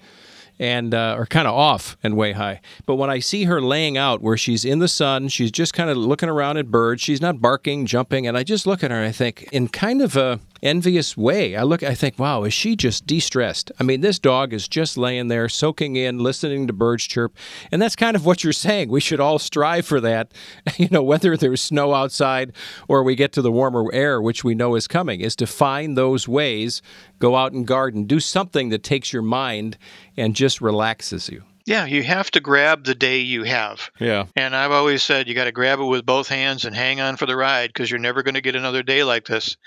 and 0.59 0.93
uh, 0.93 1.15
are 1.17 1.25
kind 1.25 1.47
of 1.47 1.53
off 1.53 1.97
and 2.03 2.17
way 2.17 2.31
high. 2.31 2.61
But 2.85 2.95
when 2.95 3.09
I 3.09 3.19
see 3.19 3.43
her 3.43 3.61
laying 3.61 3.97
out 3.97 4.21
where 4.21 4.37
she's 4.37 4.65
in 4.65 4.79
the 4.79 4.87
sun, 4.87 5.27
she's 5.27 5.51
just 5.51 5.73
kind 5.73 5.89
of 5.89 5.97
looking 5.97 6.29
around 6.29 6.57
at 6.57 6.71
birds. 6.71 7.01
She's 7.01 7.21
not 7.21 7.41
barking, 7.41 7.85
jumping, 7.85 8.27
and 8.27 8.37
I 8.37 8.43
just 8.43 8.65
look 8.65 8.83
at 8.83 8.91
her 8.91 8.97
and 8.97 9.07
I 9.07 9.11
think, 9.11 9.47
in 9.51 9.67
kind 9.67 10.01
of 10.01 10.15
a 10.15 10.39
envious 10.61 11.15
way. 11.15 11.55
I 11.55 11.63
look, 11.63 11.83
I 11.83 11.93
think, 11.93 12.17
wow, 12.19 12.43
is 12.43 12.53
she 12.53 12.75
just 12.75 13.05
de-stressed? 13.05 13.71
I 13.79 13.83
mean, 13.83 14.01
this 14.01 14.19
dog 14.19 14.53
is 14.53 14.67
just 14.67 14.97
laying 14.97 15.27
there, 15.27 15.49
soaking 15.49 15.95
in, 15.95 16.19
listening 16.19 16.67
to 16.67 16.73
birds 16.73 17.05
chirp, 17.05 17.35
and 17.71 17.81
that's 17.81 17.95
kind 17.95 18.15
of 18.15 18.25
what 18.25 18.43
you're 18.43 18.53
saying. 18.53 18.89
We 18.89 18.99
should 18.99 19.19
all 19.19 19.39
strive 19.39 19.85
for 19.85 20.01
that. 20.01 20.31
You 20.77 20.89
know, 20.91 21.01
whether 21.01 21.35
there's 21.35 21.61
snow 21.61 21.93
outside 21.93 22.53
or 22.87 23.01
we 23.01 23.15
get 23.15 23.31
to 23.33 23.41
the 23.41 23.51
warmer 23.51 23.91
air, 23.91 24.21
which 24.21 24.43
we 24.43 24.53
know 24.53 24.75
is 24.75 24.87
coming, 24.87 25.21
is 25.21 25.35
to 25.37 25.47
find 25.47 25.97
those 25.97 26.27
ways. 26.27 26.83
Go 27.17 27.35
out 27.35 27.51
and 27.51 27.65
garden, 27.65 28.03
do 28.03 28.19
something 28.19 28.69
that 28.69 28.83
takes 28.83 29.11
your 29.11 29.23
mind 29.23 29.77
and 30.15 30.35
just 30.35 30.61
relaxes 30.61 31.29
you. 31.29 31.43
Yeah, 31.67 31.85
you 31.85 32.01
have 32.01 32.31
to 32.31 32.39
grab 32.39 32.85
the 32.85 32.95
day 32.95 33.19
you 33.19 33.43
have. 33.43 33.91
Yeah. 33.99 34.27
And 34.37 34.55
I've 34.55 34.71
always 34.71 35.03
said 35.03 35.27
you 35.27 35.35
got 35.35 35.43
to 35.43 35.51
grab 35.51 35.81
it 35.81 35.83
with 35.83 36.05
both 36.05 36.29
hands 36.29 36.63
and 36.63 36.73
hang 36.73 37.01
on 37.01 37.17
for 37.17 37.25
the 37.25 37.35
ride 37.35 37.67
because 37.67 37.91
you're 37.91 37.99
never 37.99 38.23
going 38.23 38.35
to 38.35 38.41
get 38.41 38.55
another 38.55 38.83
day 38.83 39.03
like 39.03 39.25
this. 39.25 39.57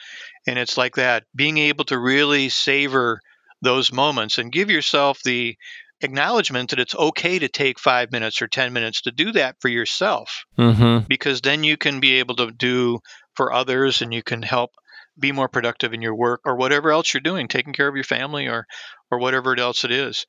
And 0.46 0.58
it's 0.58 0.78
like 0.78 0.94
that 0.94 1.24
being 1.36 1.58
able 1.58 1.84
to 1.84 1.98
really 1.98 2.48
savor 2.48 3.20
those 3.60 3.92
moments 3.92 4.38
and 4.38 4.50
give 4.50 4.70
yourself 4.70 5.20
the 5.22 5.58
acknowledgement 6.00 6.70
that 6.70 6.80
it's 6.80 6.94
okay 6.94 7.38
to 7.38 7.48
take 7.48 7.78
five 7.78 8.10
minutes 8.10 8.40
or 8.40 8.48
10 8.48 8.72
minutes 8.72 9.02
to 9.02 9.12
do 9.12 9.32
that 9.32 9.56
for 9.60 9.68
yourself. 9.68 10.46
Mm-hmm. 10.58 11.04
Because 11.06 11.42
then 11.42 11.64
you 11.64 11.76
can 11.76 12.00
be 12.00 12.14
able 12.20 12.36
to 12.36 12.50
do 12.50 13.00
for 13.34 13.52
others 13.52 14.00
and 14.00 14.14
you 14.14 14.22
can 14.22 14.40
help 14.40 14.70
be 15.18 15.32
more 15.32 15.50
productive 15.50 15.92
in 15.92 16.00
your 16.00 16.14
work 16.14 16.40
or 16.46 16.56
whatever 16.56 16.92
else 16.92 17.12
you're 17.12 17.20
doing, 17.20 17.46
taking 17.46 17.74
care 17.74 17.88
of 17.88 17.94
your 17.94 18.04
family 18.04 18.46
or, 18.46 18.64
or 19.10 19.18
whatever 19.18 19.54
else 19.60 19.84
it 19.84 19.90
is. 19.90 20.24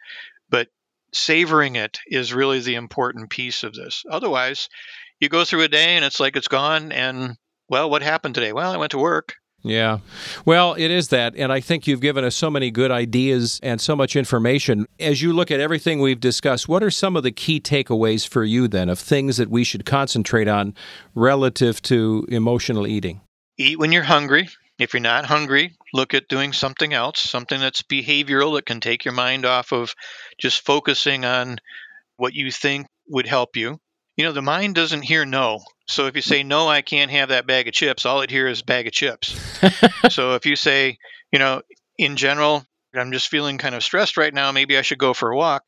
But 0.50 0.68
savoring 1.14 1.76
it 1.76 2.00
is 2.08 2.34
really 2.34 2.60
the 2.60 2.76
important 2.76 3.30
piece 3.30 3.64
of 3.64 3.74
this. 3.74 4.04
Otherwise, 4.10 4.70
you 5.20 5.30
go 5.30 5.46
through 5.46 5.62
a 5.62 5.68
day 5.68 5.96
and 5.96 6.06
it's 6.06 6.20
like 6.20 6.36
it's 6.36 6.48
gone. 6.48 6.92
And, 6.92 7.38
well, 7.70 7.90
what 7.90 8.02
happened 8.02 8.36
today? 8.36 8.54
Well, 8.54 8.72
I 8.72 8.78
went 8.78 8.92
to 8.92 8.98
work. 8.98 9.36
Yeah. 9.64 10.00
Well, 10.44 10.74
it 10.74 10.90
is 10.90 11.10
that. 11.10 11.36
And 11.36 11.52
I 11.52 11.60
think 11.60 11.86
you've 11.86 12.02
given 12.02 12.24
us 12.24 12.36
so 12.36 12.50
many 12.50 12.72
good 12.72 12.90
ideas 12.90 13.60
and 13.62 13.80
so 13.80 13.96
much 13.96 14.16
information. 14.16 14.88
As 15.00 15.22
you 15.22 15.34
look 15.34 15.52
at 15.52 15.60
everything 15.60 16.00
we've 16.00 16.20
discussed, 16.20 16.68
what 16.68 16.82
are 16.82 16.90
some 16.90 17.16
of 17.16 17.22
the 17.22 17.32
key 17.32 17.60
takeaways 17.60 18.28
for 18.28 18.44
you 18.44 18.68
then 18.68 18.90
of 18.90 18.98
things 18.98 19.38
that 19.38 19.52
we 19.52 19.64
should 19.64 19.86
concentrate 19.86 20.48
on 20.48 20.74
relative 21.14 21.80
to 21.84 22.26
emotional 22.30 22.88
eating? 22.88 23.22
Eat 23.58 23.78
when 23.78 23.92
you're 23.92 24.02
hungry. 24.04 24.50
If 24.80 24.96
you're 24.96 25.02
not 25.02 25.26
hungry, 25.26 25.76
look 25.94 26.14
at 26.14 26.28
doing 26.28 26.54
something 26.54 26.94
else, 26.94 27.20
something 27.20 27.60
that's 27.60 27.82
behavioral 27.82 28.56
that 28.56 28.66
can 28.66 28.80
take 28.80 29.06
your 29.06 29.14
mind 29.14 29.46
off 29.46 29.72
of 29.72 29.94
just 30.40 30.66
focusing 30.66 31.26
on 31.26 31.58
what 32.18 32.34
you 32.34 32.52
think 32.52 32.88
would 33.08 33.28
help 33.28 33.56
you. 33.56 33.80
You 34.18 34.26
know, 34.26 34.32
the 34.32 34.42
mind 34.42 34.76
doesn't 34.76 35.02
hear 35.02 35.26
no. 35.26 35.60
So 35.88 36.06
if 36.08 36.16
you 36.16 36.22
say, 36.22 36.44
no, 36.44 36.68
I 36.68 36.82
can't 36.82 37.12
have 37.12 37.30
that 37.30 37.48
bag 37.48 37.68
of 37.68 37.74
chips, 37.74 38.06
all 38.06 38.22
it 38.22 38.30
hears 38.30 38.60
is 38.60 38.62
bag 38.64 38.88
of 38.88 38.94
chips. 38.94 39.36
so 40.10 40.36
if 40.36 40.46
you 40.46 40.56
say, 40.56 40.98
you 41.32 41.40
know, 41.40 41.62
in 41.98 42.16
general, 42.16 42.66
I'm 42.94 43.12
just 43.12 43.30
feeling 43.30 43.58
kind 43.58 43.76
of 43.76 43.84
stressed 43.84 44.18
right 44.18 44.34
now, 44.34 44.52
maybe 44.52 44.78
I 44.78 44.82
should 44.82 45.00
go 45.00 45.14
for 45.14 45.32
a 45.32 45.38
walk, 45.38 45.64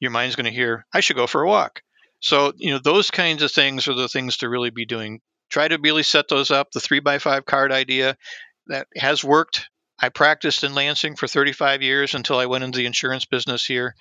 your 0.00 0.10
mind's 0.10 0.36
going 0.36 0.46
to 0.46 0.50
hear, 0.50 0.86
I 0.92 1.00
should 1.00 1.16
go 1.16 1.26
for 1.26 1.42
a 1.42 1.48
walk. 1.48 1.82
So, 2.20 2.52
you 2.56 2.72
know, 2.72 2.78
those 2.78 3.10
kinds 3.10 3.42
of 3.42 3.52
things 3.52 3.86
are 3.86 3.94
the 3.94 4.08
things 4.08 4.38
to 4.38 4.48
really 4.48 4.70
be 4.70 4.86
doing 4.86 5.20
try 5.50 5.68
to 5.68 5.78
really 5.78 6.02
set 6.02 6.28
those 6.28 6.50
up. 6.50 6.72
The 6.72 6.80
three 6.80 7.00
by 7.00 7.18
five 7.18 7.46
card 7.46 7.70
idea 7.70 8.16
that 8.68 8.88
has 8.96 9.24
worked. 9.24 9.68
I 10.00 10.08
practiced 10.08 10.64
in 10.64 10.74
Lansing 10.74 11.16
for 11.16 11.26
35 11.26 11.82
years 11.82 12.14
until 12.14 12.38
I 12.38 12.46
went 12.46 12.64
into 12.64 12.78
the 12.78 12.86
insurance 12.86 13.24
business 13.24 13.64
here. 13.64 13.94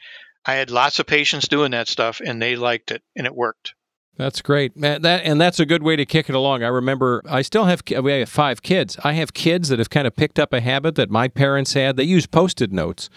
I 0.46 0.56
had 0.56 0.72
lots 0.72 1.00
of 1.00 1.06
patients 1.06 1.48
doing 1.48 1.72
that 1.72 1.88
stuff, 1.88 2.20
and 2.24 2.42
they 2.42 2.56
liked 2.56 2.92
it, 2.92 3.02
and 3.16 3.26
it 3.26 3.36
worked. 3.36 3.74
That's 4.16 4.44
great. 4.44 4.80
That 4.80 5.04
and 5.06 5.42
that's 5.42 5.60
a 5.60 5.66
good 5.66 5.82
way 5.82 5.96
to 5.96 6.06
kick 6.06 6.30
it 6.30 6.36
along. 6.36 6.62
I 6.62 6.68
remember 6.68 7.24
I 7.28 7.42
still 7.42 7.66
have 7.66 7.82
we 8.04 8.12
have 8.12 8.30
five 8.30 8.62
kids. 8.62 8.96
I 9.04 9.14
have 9.14 9.34
kids 9.34 9.70
that 9.70 9.80
have 9.80 9.90
kind 9.90 10.06
of 10.06 10.16
picked 10.16 10.38
up 10.38 10.54
a 10.54 10.62
habit 10.62 10.94
that 10.96 11.10
my 11.10 11.28
parents 11.28 11.74
had. 11.74 11.98
They 11.98 12.04
use 12.04 12.28
post-it 12.28 12.72
notes, 12.72 13.10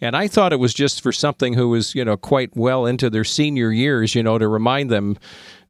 and 0.00 0.16
I 0.16 0.26
thought 0.26 0.54
it 0.54 0.58
was 0.58 0.72
just 0.72 1.02
for 1.02 1.12
something 1.12 1.52
who 1.52 1.68
was 1.68 1.94
you 1.94 2.02
know 2.02 2.16
quite 2.16 2.56
well 2.56 2.86
into 2.86 3.10
their 3.10 3.24
senior 3.24 3.70
years, 3.70 4.14
you 4.14 4.22
know, 4.22 4.38
to 4.38 4.48
remind 4.48 4.88
them 4.88 5.18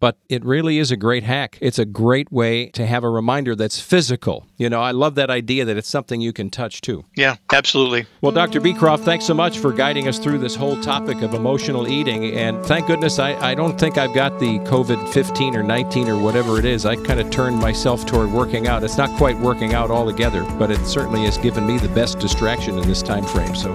but 0.01 0.17
it 0.29 0.45
really 0.45 0.79
is 0.79 0.91
a 0.91 0.97
great 0.97 1.25
hack. 1.25 1.59
It's 1.61 1.79
a 1.79 1.85
great 1.85 2.31
way 2.31 2.67
to 2.71 2.87
have 2.87 3.05
a 3.05 3.11
reminder 3.11 3.55
that's 3.55 3.81
physical. 3.81 4.47
You 4.57 4.71
know, 4.71 4.81
I 4.81 4.93
love 4.93 5.15
that 5.17 5.31
idea 5.31 5.65
that 5.65 5.77
it's 5.77 5.89
something 5.89 6.21
you 6.21 6.33
can 6.33 6.51
touch 6.51 6.81
too. 6.81 7.05
Yeah, 7.17 7.37
absolutely. 7.53 8.07
Well, 8.21 8.33
Dr. 8.33 8.61
Beecroft, 8.61 9.05
thanks 9.05 9.25
so 9.25 9.35
much 9.35 9.59
for 9.59 9.73
guiding 9.73 10.09
us 10.09 10.19
through 10.19 10.39
this 10.39 10.55
whole 10.55 10.81
topic 10.81 11.23
of 11.23 11.35
emotional 11.35 11.89
eating. 11.89 12.25
And 12.37 12.65
thank 12.65 12.87
goodness 12.87 13.19
I, 13.19 13.35
I 13.35 13.55
don't 13.55 13.79
think 13.79 13.99
I've 13.99 14.15
got 14.15 14.39
the 14.39 14.59
COVID 14.61 15.13
15 15.13 15.57
or 15.57 15.63
19 15.63 16.09
or 16.09 16.21
whatever 16.21 16.59
it 16.59 16.65
is. 16.65 16.87
I 16.87 16.97
kind 16.97 17.21
of 17.21 17.31
turned 17.31 17.59
myself 17.59 18.07
toward 18.07 18.31
working 18.31 18.67
out. 18.67 18.83
It's 18.83 18.99
not 18.99 19.17
quite 19.17 19.39
working 19.39 19.75
out 19.75 19.91
altogether, 19.91 20.45
but 20.59 20.71
it 20.71 20.85
certainly 20.87 21.25
has 21.25 21.39
given 21.39 21.67
me 21.67 21.79
the 21.79 21.89
best 21.89 22.19
distraction 22.19 22.79
in 22.79 22.87
this 22.87 23.03
time 23.03 23.25
frame. 23.25 23.55
So 23.55 23.73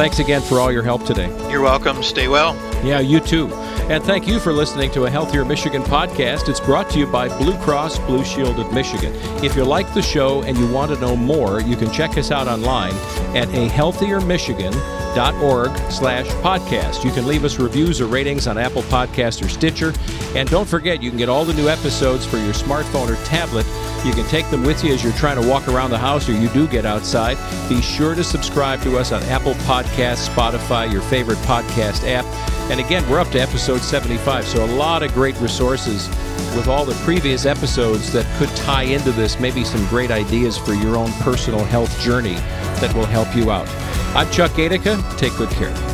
thanks 0.00 0.18
again 0.18 0.40
for 0.40 0.58
all 0.58 0.72
your 0.72 0.82
help 0.82 1.04
today. 1.04 1.28
You're 1.50 1.60
welcome. 1.60 2.02
Stay 2.02 2.26
well. 2.26 2.56
Yeah, 2.82 3.00
you 3.00 3.20
too. 3.20 3.52
And 3.90 4.02
thank 4.02 4.26
you 4.26 4.40
for 4.40 4.50
listening 4.50 4.90
to 4.92 5.04
a 5.04 5.10
Healthier 5.10 5.44
Michigan 5.44 5.82
podcast. 5.82 6.48
It's 6.48 6.58
brought 6.58 6.88
to 6.92 6.98
you 6.98 7.06
by 7.06 7.28
Blue 7.36 7.54
Cross 7.58 7.98
Blue 8.06 8.24
Shield 8.24 8.58
of 8.58 8.72
Michigan. 8.72 9.12
If 9.44 9.56
you 9.56 9.64
like 9.64 9.92
the 9.92 10.00
show 10.00 10.40
and 10.44 10.56
you 10.56 10.66
want 10.72 10.90
to 10.90 10.98
know 11.02 11.16
more, 11.16 11.60
you 11.60 11.76
can 11.76 11.92
check 11.92 12.16
us 12.16 12.30
out 12.30 12.48
online 12.48 12.94
at 13.36 13.48
ahealthiermichigan.org 13.48 15.76
slash 15.92 16.26
podcast. 16.42 17.04
You 17.04 17.10
can 17.10 17.26
leave 17.26 17.44
us 17.44 17.58
reviews 17.58 18.00
or 18.00 18.06
ratings 18.06 18.46
on 18.46 18.56
Apple 18.56 18.84
Podcast 18.84 19.44
or 19.44 19.50
Stitcher. 19.50 19.92
And 20.34 20.48
don't 20.48 20.66
forget, 20.66 21.02
you 21.02 21.10
can 21.10 21.18
get 21.18 21.28
all 21.28 21.44
the 21.44 21.52
new 21.52 21.68
episodes 21.68 22.24
for 22.24 22.38
your 22.38 22.54
smartphone 22.54 23.10
or 23.10 23.16
tablet 23.26 23.66
You 24.04 24.12
can 24.12 24.26
take 24.28 24.48
them 24.50 24.64
with 24.64 24.82
you 24.82 24.94
as 24.94 25.04
you're 25.04 25.12
trying 25.12 25.40
to 25.40 25.46
walk 25.46 25.68
around 25.68 25.90
the 25.90 25.98
house 25.98 26.26
or 26.28 26.32
you 26.32 26.48
do 26.48 26.66
get 26.66 26.86
outside. 26.86 27.36
Be 27.68 27.82
sure 27.82 28.14
to 28.14 28.24
subscribe 28.24 28.80
to 28.82 28.96
us 28.96 29.12
on 29.12 29.22
Apple 29.24 29.52
Podcasts, 29.54 30.28
Spotify, 30.28 30.90
your 30.90 31.02
favorite 31.02 31.38
podcast 31.38 32.08
app. 32.08 32.24
And 32.70 32.80
again, 32.80 33.08
we're 33.10 33.20
up 33.20 33.28
to 33.32 33.40
episode 33.40 33.82
75, 33.82 34.46
so 34.46 34.64
a 34.64 34.72
lot 34.76 35.02
of 35.02 35.12
great 35.12 35.38
resources 35.40 36.08
with 36.56 36.66
all 36.66 36.84
the 36.84 36.94
previous 37.04 37.44
episodes 37.44 38.10
that 38.12 38.24
could 38.38 38.48
tie 38.56 38.84
into 38.84 39.12
this, 39.12 39.38
maybe 39.38 39.64
some 39.64 39.84
great 39.88 40.10
ideas 40.10 40.56
for 40.56 40.72
your 40.72 40.96
own 40.96 41.12
personal 41.14 41.64
health 41.64 42.00
journey 42.00 42.36
that 42.80 42.94
will 42.94 43.06
help 43.06 43.34
you 43.36 43.50
out. 43.50 43.68
I'm 44.16 44.30
Chuck 44.30 44.52
Gaidica. 44.52 45.18
Take 45.18 45.36
good 45.36 45.50
care. 45.50 45.89